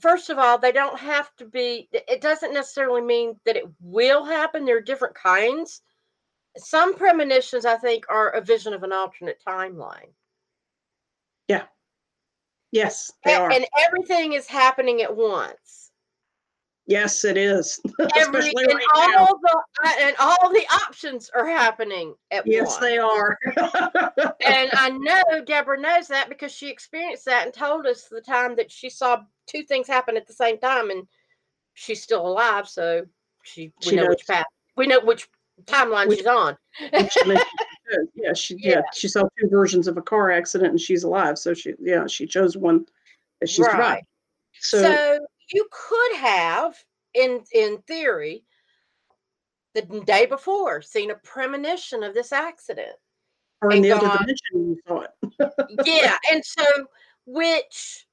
[0.05, 4.23] first of all, they don't have to be, it doesn't necessarily mean that it will
[4.23, 4.67] happen.
[4.67, 5.81] There are different kinds.
[6.59, 10.13] Some premonitions, I think, are a vision of an alternate timeline.
[11.49, 11.63] Yeah.
[12.71, 13.51] Yes, they and, are.
[13.51, 15.91] And everything is happening at once.
[16.87, 17.81] Yes, it is.
[18.17, 19.27] Every, Especially and right all now.
[19.43, 22.77] the uh, and all the options are happening at yes, once.
[22.79, 23.39] they are.
[24.47, 28.55] and I know Deborah knows that because she experienced that and told us the time
[28.57, 31.07] that she saw two things happen at the same time, and
[31.73, 33.07] she's still alive, so
[33.45, 34.11] she we she know knows.
[34.11, 35.29] which path we know which
[35.65, 36.57] timeline which, she's on.
[36.93, 38.71] yeah, she yeah.
[38.71, 38.81] yeah.
[38.95, 41.39] she saw two versions of a car accident, and she's alive.
[41.39, 42.85] So she yeah she chose one
[43.41, 44.05] that she's right.
[44.61, 46.75] So, so you could have,
[47.15, 48.45] in in theory,
[49.75, 52.97] the day before seen a premonition of this accident.
[53.61, 55.51] Or in the other dimension, you saw it.
[55.87, 56.65] yeah, and so
[57.27, 58.07] which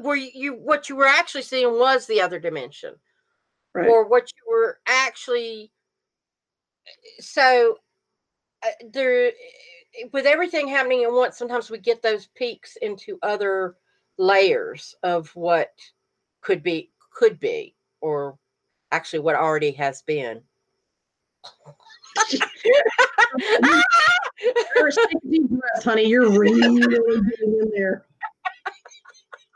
[0.00, 2.94] were you, you what you were actually seeing was the other dimension,
[3.74, 3.88] Right.
[3.88, 5.70] or what you were actually.
[7.20, 7.76] So
[8.64, 9.32] uh, there,
[10.12, 13.76] with everything happening at once, sometimes we get those peaks into other
[14.20, 15.72] layers of what
[16.42, 18.38] could be, could be, or
[18.92, 20.40] actually what already has been.
[22.30, 22.40] Deep
[25.48, 26.06] breath, honey.
[26.06, 28.04] You're really getting in there.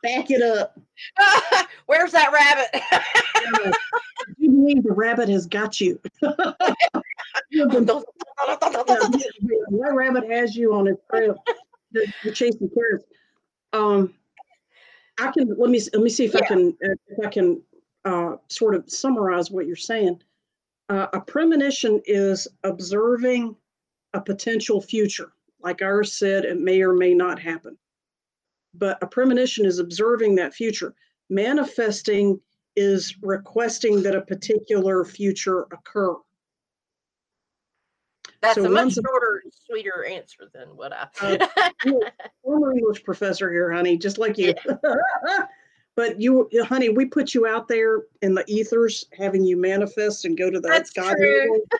[0.02, 0.78] Back it up.
[1.86, 3.74] Where's that rabbit?
[4.38, 6.00] You believe the rabbit has got you.
[7.50, 8.00] You've been- yeah,
[8.48, 11.36] that rabbit has you on its trail.
[11.90, 13.04] You're, you're chasing carrots.
[13.74, 14.14] Um,
[15.18, 17.62] I can let me let me see if I can uh, if I can
[18.04, 20.20] uh, sort of summarize what you're saying.
[20.88, 23.56] Uh, a premonition is observing
[24.12, 25.32] a potential future.
[25.60, 27.76] Like Iris said, it may or may not happen.
[28.74, 30.94] But a premonition is observing that future.
[31.30, 32.40] Manifesting
[32.76, 36.16] is requesting that a particular future occur.
[38.44, 41.08] That's So a much one's a- shorter sweeter answer than what I.
[41.20, 41.46] Uh,
[42.42, 44.54] former English professor here, honey, just like you.
[45.96, 50.36] but you, honey, we put you out there in the ethers, having you manifest and
[50.36, 51.40] go to the That's God true.
[51.40, 51.60] level.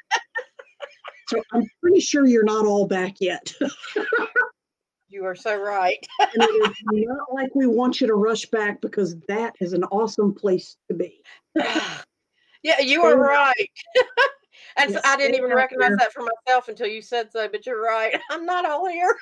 [1.29, 3.51] So I'm pretty sure you're not all back yet.
[5.09, 6.07] you are so right.
[6.21, 9.85] and it is not like we want you to rush back because that is an
[9.85, 11.23] awesome place to be.
[12.63, 13.71] yeah, you are right.
[14.77, 15.97] And so I didn't even recognize there.
[15.99, 17.49] that for myself until you said so.
[17.49, 18.19] But you're right.
[18.31, 19.15] I'm not all here.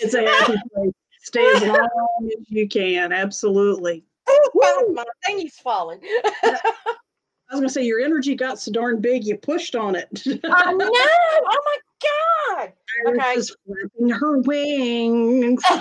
[0.00, 0.92] It's a happy place.
[1.22, 3.12] Stay as long as you can.
[3.12, 4.04] Absolutely.
[4.28, 4.94] Oh, wow, Woo!
[4.94, 6.00] my thingy's falling.
[6.44, 10.08] I was gonna say your energy got so darn big you pushed on it.
[10.44, 10.90] I know.
[10.90, 12.72] Oh my god.
[13.06, 13.34] Iris Okay.
[13.34, 15.62] is flapping her wings.
[15.70, 15.78] All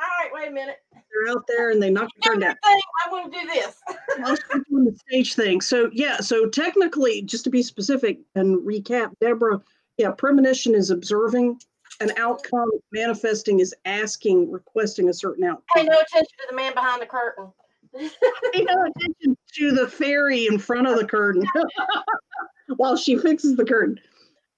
[0.00, 0.81] right, wait a minute.
[1.24, 2.56] They're out there and they knock your turn down.
[2.64, 3.80] I want to do this.
[4.70, 5.60] Doing the stage thing.
[5.60, 9.60] So yeah, so technically, just to be specific and recap, Deborah,
[9.98, 11.60] yeah, premonition is observing
[12.00, 12.70] an outcome.
[12.92, 15.64] Manifesting is asking, requesting a certain outcome.
[15.74, 17.52] Pay no attention to the man behind the curtain.
[17.94, 21.44] Pay no attention to the fairy in front of the curtain
[22.76, 23.98] while she fixes the curtain.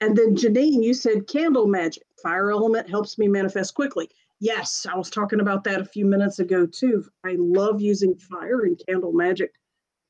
[0.01, 2.05] And then Janine, you said candle magic.
[2.23, 4.09] Fire element helps me manifest quickly.
[4.41, 7.05] Yes, I was talking about that a few minutes ago too.
[7.25, 9.53] I love using fire and candle magic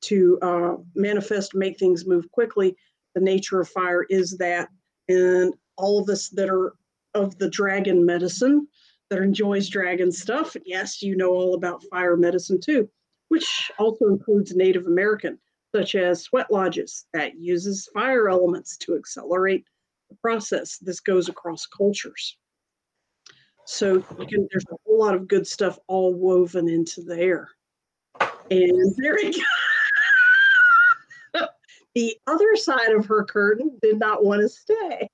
[0.01, 2.75] to uh, manifest, make things move quickly.
[3.13, 4.69] The nature of fire is that,
[5.07, 6.75] and all of us that are
[7.13, 8.67] of the dragon medicine
[9.09, 12.89] that enjoys dragon stuff, yes, you know all about fire medicine too
[13.29, 15.39] which also includes Native American,
[15.75, 19.65] such as sweat lodges that uses fire elements to accelerate
[20.09, 20.77] the process.
[20.77, 22.37] This goes across cultures.
[23.65, 27.49] So can, there's a whole lot of good stuff all woven into there.
[28.51, 29.33] And there you
[31.33, 31.47] go.
[31.95, 35.09] the other side of her curtain did not want to stay.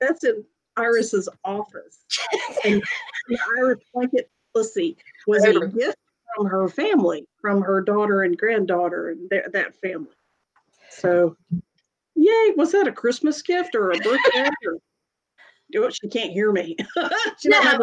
[0.00, 0.44] That's in
[0.76, 1.98] Iris's office.
[2.64, 2.82] And
[3.28, 4.96] the Iris blanket, let's see,
[5.26, 5.98] was a gift
[6.34, 10.14] from her family, from her daughter and granddaughter and their, that family.
[10.90, 11.36] So,
[12.14, 12.52] yay!
[12.56, 14.48] Was that a Christmas gift or a birthday?
[14.66, 14.78] or,
[15.72, 16.76] she can't hear me.
[17.38, 17.78] She No, I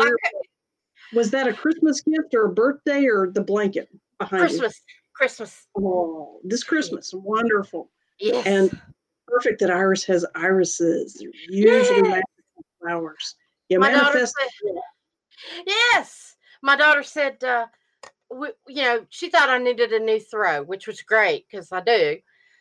[1.12, 4.82] was that a Christmas gift or a birthday or the blanket behind Christmas.
[5.14, 5.68] Christmas.
[5.78, 8.46] Oh, this Christmas, wonderful Yes.
[8.48, 8.72] and
[9.28, 11.16] perfect that Iris has irises.
[11.20, 13.36] They're usually magical flowers.
[13.70, 14.50] You my daughter said,
[15.66, 17.66] yes my daughter said uh
[18.30, 21.82] w- you know she thought i needed a new throw which was great because i
[21.82, 22.18] do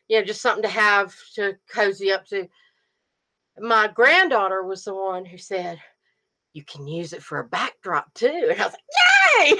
[0.08, 2.48] you know just something to have to cozy up to
[3.58, 5.78] my granddaughter was the one who said
[6.52, 9.58] you can use it for a backdrop too and i was like yay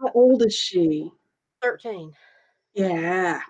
[0.00, 1.10] How old is she?
[1.62, 2.12] 13
[2.74, 3.40] Yeah.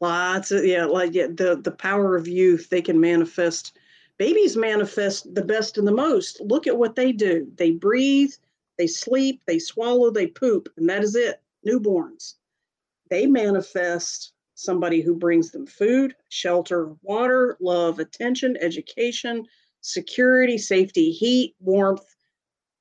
[0.00, 3.76] Lots of yeah, like yeah, the the power of youth, they can manifest.
[4.18, 6.40] Babies manifest the best and the most.
[6.40, 7.46] Look at what they do.
[7.56, 8.32] They breathe,
[8.78, 11.40] they sleep, they swallow, they poop, and that is it.
[11.66, 12.34] Newborns.
[13.10, 19.46] They manifest somebody who brings them food, shelter, water, love, attention, education,
[19.80, 22.04] security, safety, heat, warmth,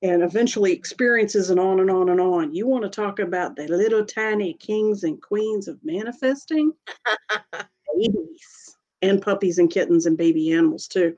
[0.01, 2.53] and eventually experiences and on and on and on.
[2.53, 6.72] You want to talk about the little tiny kings and queens of manifesting?
[7.97, 11.15] Babies and puppies and kittens and baby animals too.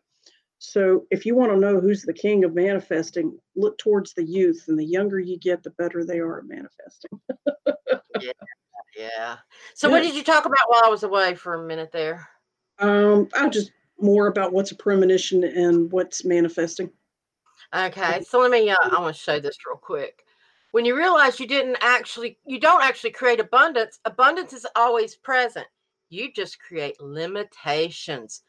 [0.59, 4.65] So if you want to know who's the king of manifesting, look towards the youth,
[4.69, 7.19] and the younger you get, the better they are at manifesting.
[8.21, 8.31] yeah,
[8.97, 9.37] yeah.
[9.73, 12.27] So what did you talk about while I was away for a minute there?
[12.79, 16.91] Um, I'll just more about what's a premonition and what's manifesting.
[17.73, 18.69] Okay, so let me.
[18.69, 20.23] Uh, I want to show this real quick.
[20.71, 23.99] When you realize you didn't actually, you don't actually create abundance.
[24.05, 25.67] Abundance is always present.
[26.09, 28.41] You just create limitations.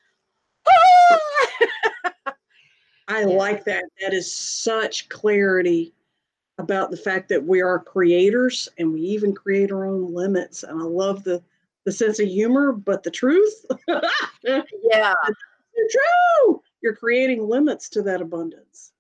[0.67, 2.33] I
[3.21, 3.25] yeah.
[3.25, 3.85] like that.
[4.01, 5.95] That is such clarity
[6.59, 10.63] about the fact that we are creators and we even create our own limits.
[10.63, 11.43] And I love the
[11.85, 13.67] the sense of humor, but the truth.
[14.43, 15.15] yeah.
[15.91, 16.63] True.
[16.83, 18.93] You're creating limits to that abundance.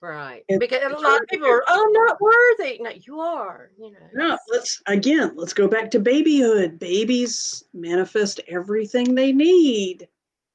[0.00, 0.44] Right.
[0.48, 2.78] And because a lot of people are, oh, I'm not worthy.
[2.80, 3.98] No, you are, you know.
[4.28, 6.78] Yeah, let's again, let's go back to babyhood.
[6.78, 10.06] Babies manifest everything they need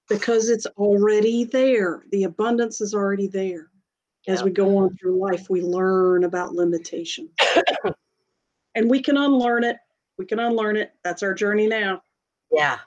[0.10, 2.04] because it's already there.
[2.12, 3.70] The abundance is already there.
[4.28, 7.32] As we go on through life, we learn about limitations.
[8.76, 9.78] and we can unlearn it.
[10.18, 10.94] We can unlearn it.
[11.04, 12.02] That's our journey now.
[12.52, 12.80] Yeah.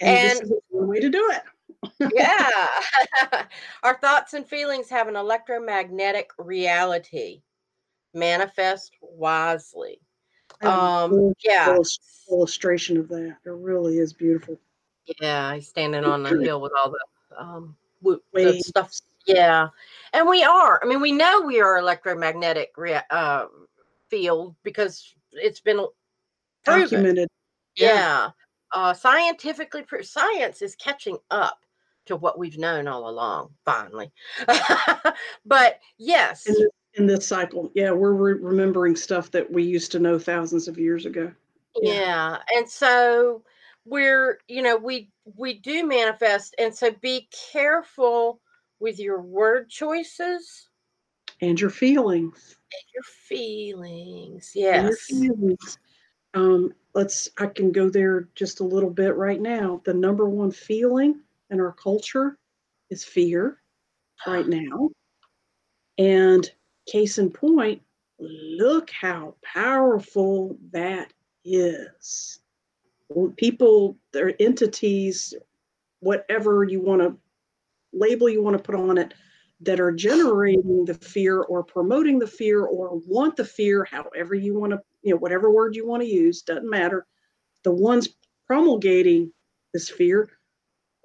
[0.00, 2.12] And, and this is one way to do it.
[2.14, 3.44] yeah.
[3.82, 7.42] our thoughts and feelings have an electromagnetic reality.
[8.14, 10.00] Manifest wisely.
[10.62, 11.76] Um, yeah.
[12.30, 13.36] Illustration of that.
[13.44, 14.58] It really is beautiful.
[15.20, 18.92] Yeah, he's standing on the hill with all the um the stuff.
[19.26, 19.68] Yeah,
[20.12, 20.80] and we are.
[20.82, 23.46] I mean, we know we are electromagnetic rea- uh,
[24.08, 25.86] field because it's been
[26.64, 26.82] proven.
[26.82, 27.28] documented.
[27.76, 28.30] Yeah, yeah.
[28.72, 31.60] Uh, scientifically, science is catching up
[32.06, 33.50] to what we've known all along.
[33.64, 34.10] Finally,
[35.44, 36.46] but yes.
[36.46, 40.18] In, this, in this cycle, yeah, we're re- remembering stuff that we used to know
[40.18, 41.30] thousands of years ago.
[41.82, 42.38] yeah, yeah.
[42.56, 43.42] and so
[43.86, 48.40] we're you know we we do manifest and so be careful
[48.80, 50.68] with your word choices?
[51.40, 52.56] And your feelings.
[52.72, 55.78] And your feelings yes your feelings.
[56.34, 59.80] um let's i can go there just a little bit right now.
[59.84, 61.20] The number one feeling
[61.50, 62.38] in our culture
[62.90, 63.58] is fear
[64.26, 64.90] right now.
[65.98, 66.50] And
[66.86, 67.82] case in point
[68.18, 71.12] look how powerful that
[71.44, 72.40] is.
[73.36, 75.34] People, their entities,
[76.00, 77.16] whatever you want to
[77.92, 79.14] label you want to put on it,
[79.62, 84.58] that are generating the fear or promoting the fear or want the fear, however you
[84.58, 87.06] want to, you know, whatever word you want to use, doesn't matter.
[87.64, 88.08] The ones
[88.46, 89.32] promulgating
[89.74, 90.30] this fear,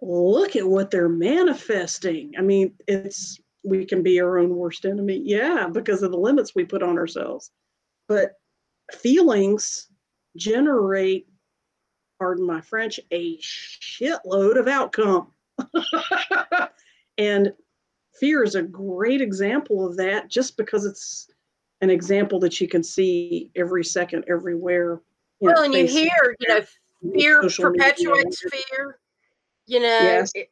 [0.01, 2.33] look at what they're manifesting.
[2.37, 5.21] I mean, it's we can be our own worst enemy.
[5.25, 7.51] Yeah, because of the limits we put on ourselves.
[8.07, 8.33] But
[8.93, 9.87] feelings
[10.37, 11.27] generate
[12.19, 15.31] pardon my French, a shitload of outcome.
[17.17, 17.53] and
[18.19, 21.27] fear is a great example of that just because it's
[21.81, 25.01] an example that you can see every second, everywhere.
[25.39, 26.61] Well, and you hear, you know,
[27.13, 28.63] fear perpetuates media.
[28.69, 28.99] fear.
[29.67, 30.31] You know, yes.
[30.35, 30.51] It,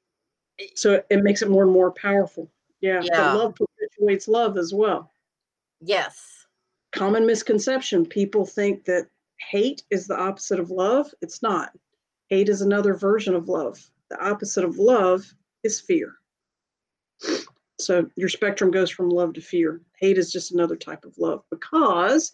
[0.58, 2.52] it, so it makes it more and more powerful.
[2.82, 3.34] Yeah, yeah.
[3.34, 5.10] love perpetuates love as well.
[5.82, 6.46] Yes.
[6.92, 9.08] Common misconception people think that
[9.38, 11.08] hate is the opposite of love.
[11.22, 11.72] It's not.
[12.28, 13.80] Hate is another version of love.
[14.10, 15.34] The opposite of love
[15.64, 16.16] is fear.
[17.86, 19.82] So your spectrum goes from love to fear.
[20.00, 22.32] Hate is just another type of love because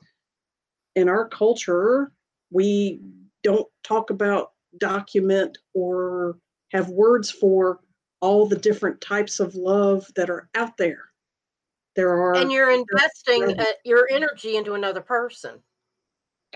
[0.95, 2.11] in our culture,
[2.51, 2.99] we
[3.43, 6.37] don't talk about, document, or
[6.71, 7.79] have words for
[8.21, 11.05] all the different types of love that are out there.
[11.95, 12.35] There are.
[12.35, 15.59] And you're investing uh, your energy into another person.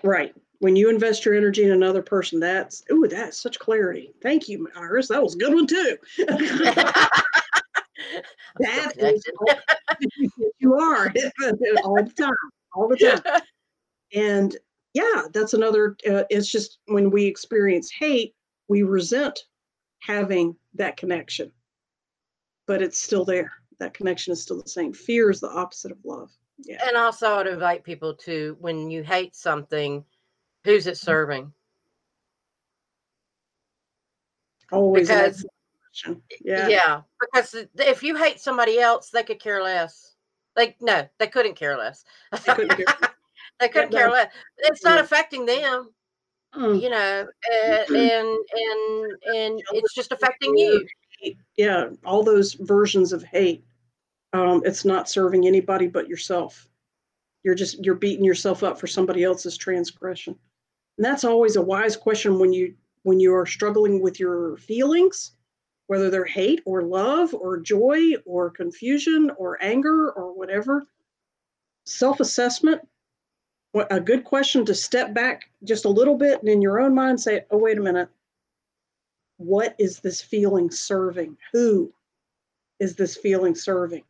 [0.03, 0.33] Right.
[0.59, 4.13] When you invest your energy in another person, that's ooh, that's such clarity.
[4.21, 5.09] Thank you, Iris.
[5.09, 5.97] That was a good one too.
[8.59, 9.23] that is
[10.59, 11.07] you are
[11.83, 12.31] all the time,
[12.75, 13.41] all the time.
[14.13, 14.55] And
[14.93, 15.97] yeah, that's another.
[16.09, 18.35] Uh, it's just when we experience hate,
[18.67, 19.39] we resent
[19.99, 21.51] having that connection,
[22.67, 23.51] but it's still there.
[23.79, 24.93] That connection is still the same.
[24.93, 26.29] Fear is the opposite of love.
[26.59, 26.77] Yeah.
[26.87, 30.05] And also, I'd invite people to when you hate something,
[30.63, 31.51] who's it serving?
[34.71, 35.45] Always because
[36.43, 40.15] yeah, yeah, because if you hate somebody else, they could care less.
[40.55, 42.03] Like no, they couldn't care less.
[42.31, 42.85] They couldn't care,
[43.59, 44.31] they couldn't care less.
[44.57, 45.89] It's not affecting them,
[46.55, 46.81] mm.
[46.81, 50.85] you know, and, and and and it's just affecting you.
[51.57, 53.63] Yeah, all those versions of hate
[54.33, 56.67] um, it's not serving anybody but yourself
[57.43, 60.35] you're just you're beating yourself up for somebody else's transgression
[60.97, 62.73] and that's always a wise question when you
[63.03, 65.33] when you are struggling with your feelings
[65.87, 70.85] whether they're hate or love or joy or confusion or anger or whatever.
[71.85, 72.81] Self assessment,
[73.89, 77.19] a good question to step back just a little bit and in your own mind
[77.19, 78.09] say, oh, wait a minute.
[79.37, 81.37] What is this feeling serving?
[81.51, 81.91] Who
[82.79, 84.03] is this feeling serving?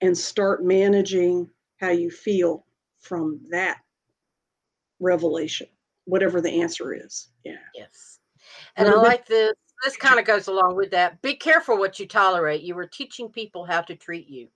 [0.00, 2.64] And start managing how you feel
[3.00, 3.78] from that
[5.00, 5.66] revelation,
[6.04, 7.28] whatever the answer is.
[7.44, 7.56] Yeah.
[7.74, 8.20] Yes.
[8.76, 9.54] And I like this.
[9.84, 11.22] This kind of goes along with that.
[11.22, 12.62] Be careful what you tolerate.
[12.62, 14.48] You are teaching people how to treat you.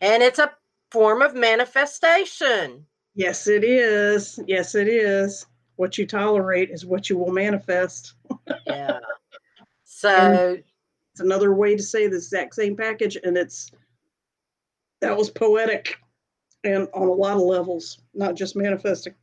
[0.00, 0.52] And it's a
[0.90, 2.86] form of manifestation.
[3.14, 4.38] Yes, it is.
[4.46, 5.46] Yes, it is.
[5.76, 8.14] What you tolerate is what you will manifest.
[8.66, 8.98] yeah.
[9.84, 10.56] So
[11.12, 13.70] it's another way to say the exact same package, and it's
[15.02, 15.98] that was poetic
[16.64, 19.14] and on a lot of levels, not just manifesting.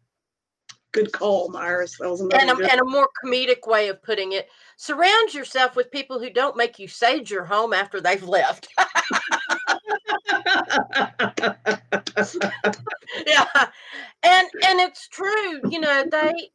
[0.98, 2.00] Good call, Myris.
[2.00, 4.50] That was another and a, and a more comedic way of putting it.
[4.78, 8.68] Surround yourself with people who don't make you sage your home after they've left.
[13.28, 13.46] yeah,
[14.24, 15.62] and and it's true.
[15.70, 16.50] You know, they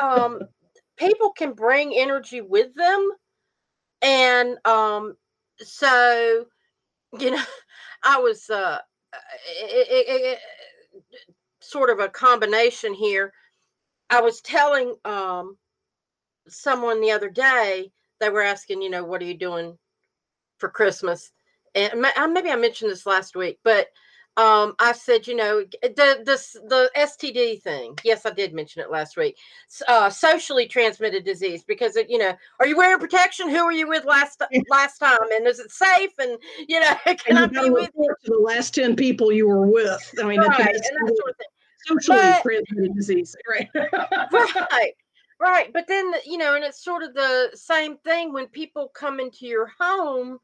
[0.00, 0.42] um,
[0.96, 3.10] people can bring energy with them,
[4.00, 5.16] and um,
[5.58, 6.46] so
[7.18, 7.42] you know,
[8.04, 8.78] I was uh,
[9.60, 10.38] it, it, it,
[11.58, 13.32] sort of a combination here.
[14.10, 15.56] I was telling um,
[16.48, 19.78] someone the other day, they were asking, you know, what are you doing
[20.58, 21.30] for Christmas?
[21.74, 23.88] And maybe I mentioned this last week, but
[24.38, 27.98] um, I said, you know, the this the STD thing.
[28.04, 29.36] Yes, I did mention it last week.
[29.88, 33.48] Uh, socially transmitted disease because it, you know, are you wearing protection?
[33.48, 34.40] Who were you with last
[34.70, 35.18] last time?
[35.34, 36.12] And is it safe?
[36.20, 36.38] And
[36.68, 38.14] you know, can and I be with you?
[38.24, 40.14] The last ten people you were with.
[40.20, 41.46] I mean, right, and that sort of thing.
[41.88, 43.68] Socially but, transmitted disease, right?
[44.32, 44.92] right.
[45.40, 45.72] Right.
[45.72, 49.46] But then, you know, and it's sort of the same thing when people come into
[49.46, 50.40] your home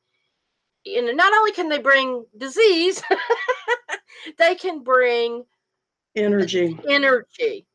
[0.85, 3.03] you know, not only can they bring disease,
[4.39, 5.45] they can bring
[6.15, 7.67] energy, energy,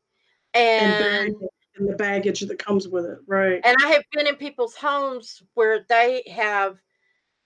[0.54, 1.34] and,
[1.76, 3.60] and the baggage that comes with it, right?
[3.64, 6.78] And I have been in people's homes where they have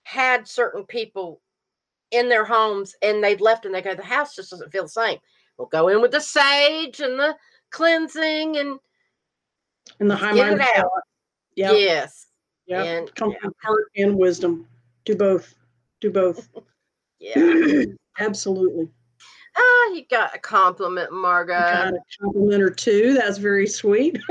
[0.05, 1.41] had certain people
[2.11, 4.89] in their homes, and they've left, and they go, the house just doesn't feel the
[4.89, 5.19] same.
[5.59, 7.37] We'll go in with the sage and the
[7.71, 8.79] cleansing and
[10.01, 10.63] and the high mind.
[11.57, 11.73] Yeah.
[11.73, 12.27] Yes.
[12.67, 12.83] Yeah.
[12.83, 13.51] And comfort, yeah.
[13.63, 14.67] heart, and wisdom.
[15.05, 15.55] Do both.
[16.01, 16.49] Do both.
[17.19, 17.85] yeah.
[18.19, 18.89] Absolutely.
[19.57, 21.53] Ah, you got a compliment, Margot.
[21.53, 23.15] Got a compliment or two.
[23.15, 24.19] That's very sweet.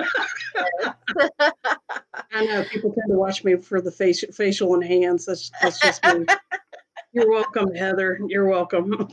[2.33, 5.25] I know people tend to watch me for the facial, facial and hands.
[5.25, 6.25] That's, that's just me.
[7.13, 8.19] You're welcome, Heather.
[8.27, 9.07] You're welcome.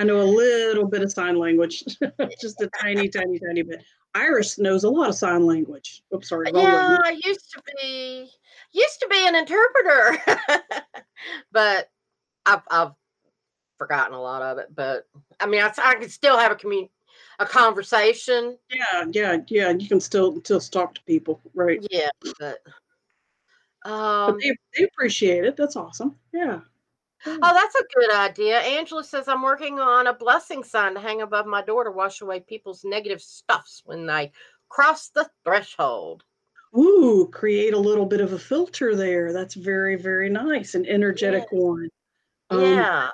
[0.00, 1.84] I know a little bit of sign language,
[2.40, 3.84] just a tiny, tiny, tiny bit.
[4.14, 6.02] Iris knows a lot of sign language.
[6.14, 6.50] Oops, sorry.
[6.54, 8.30] Yeah, I used to be
[8.72, 10.18] used to be an interpreter,
[11.52, 11.90] but
[12.46, 12.92] I've I've
[13.76, 14.74] forgotten a lot of it.
[14.74, 15.06] But
[15.38, 16.88] I mean, I, I can still have a commun
[17.38, 18.56] a conversation.
[18.70, 19.68] Yeah, yeah, yeah.
[19.68, 21.86] You can still still talk to people, right?
[21.90, 22.60] Yeah, but
[23.84, 25.58] um, but they, they appreciate it.
[25.58, 26.16] That's awesome.
[26.32, 26.60] Yeah.
[27.26, 28.60] Oh, that's a good idea.
[28.60, 32.20] Angela says I'm working on a blessing sign to hang above my door to wash
[32.20, 34.32] away people's negative stuffs when they
[34.68, 36.24] cross the threshold.
[36.76, 39.32] Ooh, create a little bit of a filter there.
[39.32, 40.74] That's very, very nice.
[40.74, 41.58] An energetic yeah.
[41.58, 41.88] one.
[42.50, 43.10] Um, yeah.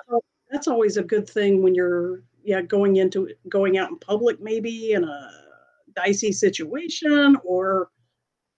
[0.51, 4.93] That's always a good thing when you're yeah going into going out in public maybe
[4.93, 5.29] in a
[5.95, 7.89] dicey situation or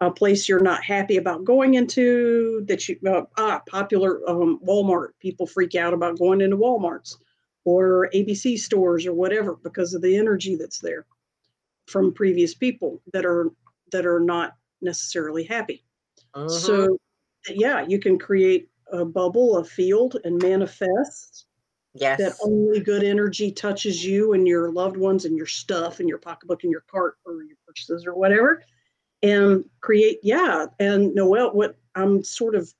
[0.02, 5.10] a place you're not happy about going into that you uh, ah popular um, walmart.
[5.20, 7.18] People freak out about going into walmarts
[7.66, 11.06] or abc stores or whatever because of the energy that's there
[11.88, 13.52] from previous people that are
[13.91, 15.84] that are not necessarily happy.
[16.36, 16.47] Uh-huh.
[16.47, 17.00] so
[17.50, 21.47] yeah you can create a bubble a field and manifest
[21.95, 22.20] yes.
[22.20, 26.20] that only good energy touches you and your loved ones and your stuff and your
[26.20, 28.64] pocketbook and your cart or your purchases or whatever
[29.24, 32.74] and create yeah and noel what i'm sort of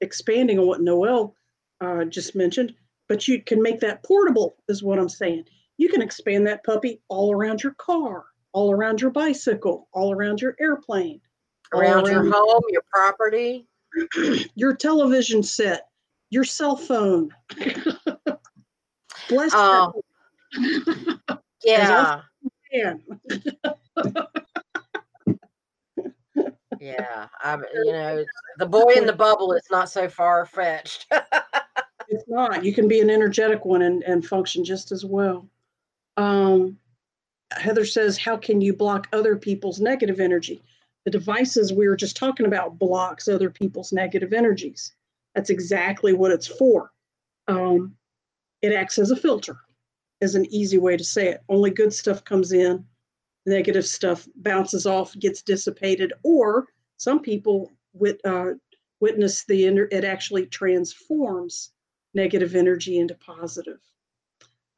[0.00, 1.34] expanding on what noel
[1.80, 2.74] uh, just mentioned
[3.08, 5.44] but you can make that portable is what i'm saying.
[5.76, 10.40] You can expand that puppy all around your car all around your bicycle all around
[10.40, 11.20] your airplane
[11.72, 13.66] around, around your home your property.
[14.54, 15.88] your television set
[16.30, 17.30] your cell phone.
[19.28, 19.92] Bless oh.
[21.64, 22.20] yeah
[26.80, 28.24] Yeah, I you know
[28.58, 31.06] the boy in the bubble is not so far fetched.
[32.08, 32.64] it's not.
[32.64, 35.48] You can be an energetic one and, and function just as well.
[36.16, 36.78] Um,
[37.52, 40.62] Heather says, "How can you block other people's negative energy?"
[41.04, 44.92] the devices we were just talking about blocks other people's negative energies.
[45.34, 46.92] That's exactly what it's for.
[47.46, 47.94] Um,
[48.62, 49.56] it acts as a filter,
[50.20, 51.42] is an easy way to say it.
[51.48, 52.84] Only good stuff comes in,
[53.46, 56.66] negative stuff bounces off, gets dissipated, or
[56.96, 58.52] some people with, uh,
[59.00, 61.72] witness the it actually transforms
[62.14, 63.80] negative energy into positive.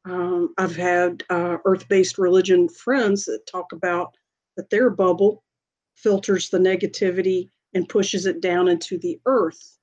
[0.05, 4.17] Um, I've had uh, earth-based religion friends that talk about
[4.57, 5.43] that their bubble
[5.95, 9.79] filters the negativity and pushes it down into the earth,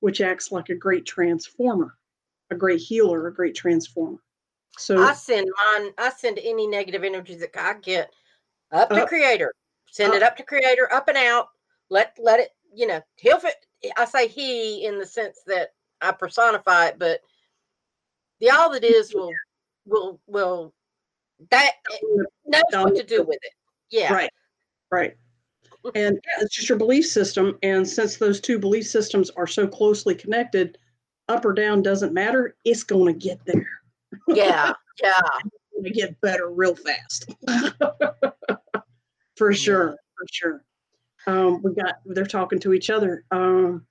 [0.00, 1.96] which acts like a great transformer,
[2.50, 4.18] a great healer, a great transformer.
[4.76, 8.12] So I send mine, I send any negative energy that I get
[8.72, 9.52] up to uh, creator.
[9.90, 11.48] Send uh it up to creator, up and out.
[11.90, 13.54] Let let it, you know, he'll fit
[13.96, 17.20] I say he in the sense that I personify it, but
[18.40, 19.32] the all that is will
[19.86, 20.72] will will
[21.50, 23.52] that eh, knows what to do with it.
[23.90, 24.12] Yeah.
[24.12, 24.30] Right.
[24.90, 25.16] Right
[25.94, 27.58] and yeah, it's just your belief system.
[27.62, 30.78] And since those two belief systems are so closely connected,
[31.28, 32.56] up or down doesn't matter.
[32.64, 33.68] It's going to get there.
[34.28, 35.20] Yeah, yeah.
[35.74, 37.32] going to get better real fast.
[39.36, 40.64] for sure, for sure.
[41.26, 43.24] Um, we got they're talking to each other.
[43.30, 43.86] Um,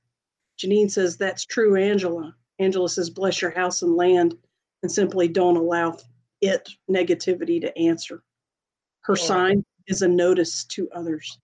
[0.57, 2.35] Janine says that's true, Angela.
[2.59, 4.35] Angela says, "Bless your house and land,
[4.83, 5.97] and simply don't allow
[6.41, 8.23] it negativity to answer."
[9.01, 9.25] Her yeah.
[9.25, 11.39] sign is a notice to others.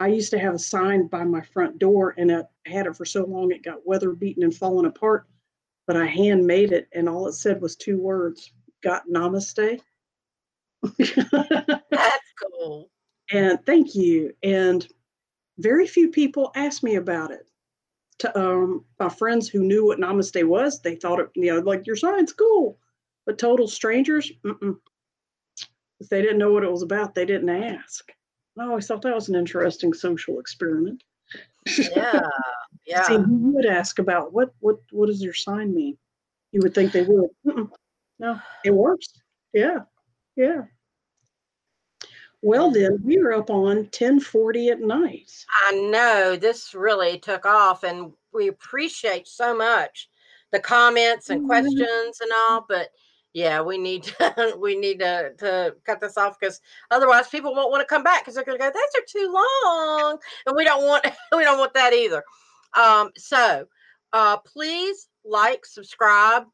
[0.00, 3.04] I used to have a sign by my front door, and I had it for
[3.04, 5.26] so long it got weather beaten and fallen apart.
[5.86, 8.52] But I hand made it, and all it said was two words:
[8.84, 9.80] "Got namaste."
[10.98, 12.90] That's cool.
[13.32, 14.34] And thank you.
[14.42, 14.86] And
[15.58, 17.48] very few people asked me about it.
[18.20, 21.86] To, um, my friends who knew what namaste was, they thought it, you know, like
[21.86, 22.78] your sign's cool.
[23.26, 28.12] But total strangers, if they didn't know what it was about, they didn't ask.
[28.58, 31.02] I always thought that was an interesting social experiment.
[31.76, 32.20] Yeah,
[32.86, 33.02] yeah.
[33.04, 35.96] See, who would ask about what what what does your sign mean?
[36.52, 37.30] You would think they would.
[37.46, 37.70] Mm-mm.
[38.18, 39.08] No, it works.
[39.52, 39.80] Yeah,
[40.36, 40.62] yeah.
[42.42, 45.32] Well, then we are up on ten forty at night.
[45.66, 50.08] I know this really took off, and we appreciate so much
[50.52, 51.48] the comments and mm-hmm.
[51.48, 52.66] questions and all.
[52.68, 52.90] But
[53.32, 56.60] yeah, we need to we need to to cut this off because
[56.90, 58.70] otherwise people won't want to come back because they're going to go.
[58.70, 61.04] Those are too long, and we don't want
[61.36, 62.22] we don't want that either.
[62.78, 63.66] Um, so
[64.12, 66.44] uh, please like, subscribe,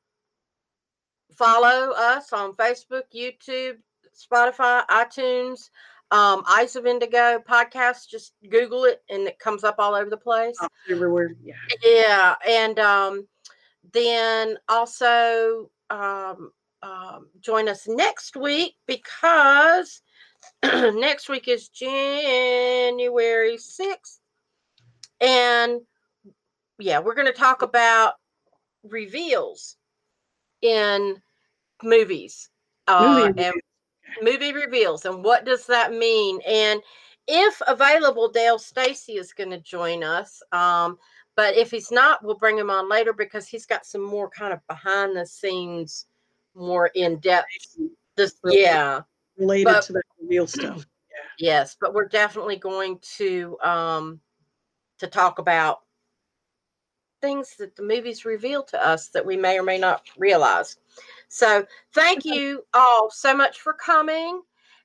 [1.37, 3.77] follow us on Facebook, YouTube,
[4.15, 5.71] Spotify, iTunes,
[6.11, 8.09] um, Eyes of Indigo podcast.
[8.09, 10.57] Just Google it, and it comes up all over the place.
[10.61, 11.55] Oh, everywhere, yeah.
[11.85, 13.29] Yeah, and um,
[13.93, 16.51] then also um,
[16.83, 20.03] um, join us next week because
[20.63, 24.19] next week is January 6th.
[25.21, 25.81] And
[26.79, 28.15] yeah, we're going to talk about
[28.83, 29.77] reveals
[30.63, 31.21] in
[31.83, 32.51] movies.
[32.89, 33.55] Uh, movie and
[34.23, 36.81] movie reveals and what does that mean and
[37.29, 40.99] if available dale stacy is going to join us um,
[41.37, 44.53] but if he's not we'll bring him on later because he's got some more kind
[44.53, 46.07] of behind the scenes
[46.55, 47.47] more in depth.
[48.17, 49.01] This, yeah,
[49.39, 50.87] related but, to the real stuff.
[51.11, 51.17] Yeah.
[51.53, 54.21] Yes, but we're definitely going to um
[54.99, 55.81] to talk about
[57.21, 60.77] things that the movies reveal to us that we may or may not realize.
[61.29, 64.43] So thank you all so much for coming,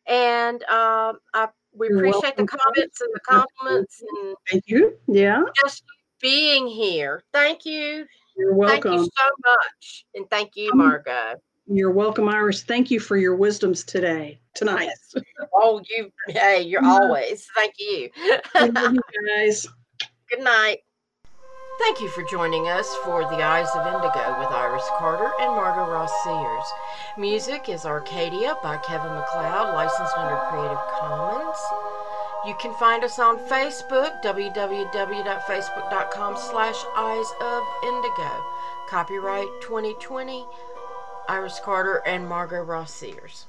[0.07, 2.45] and um, I we You're appreciate welcome.
[2.45, 4.95] the comments and the compliments and thank you.
[5.07, 5.83] Yeah, just
[6.21, 7.23] being here.
[7.33, 8.05] Thank you.
[8.37, 8.91] You're welcome.
[8.91, 11.41] Thank you so much, and thank you, Margot.
[11.67, 12.61] You're welcome, Iris.
[12.61, 14.89] Thank you for your wisdoms today, tonight.
[15.55, 17.47] oh, you, hey, you're always.
[17.55, 18.09] Thank you.
[18.55, 19.65] you guys.
[20.29, 20.79] Good night.
[21.79, 25.91] Thank you for joining us for The Eyes of Indigo with Iris Carter and Margot
[25.91, 26.65] Ross Sears.
[27.17, 31.57] Music is Arcadia by Kevin MacLeod, licensed under Creative Commons.
[32.45, 38.45] You can find us on Facebook, www.facebook.com slash Eyes of Indigo.
[38.87, 40.45] Copyright 2020
[41.27, 43.47] Iris Carter, and Margot Ross Sears.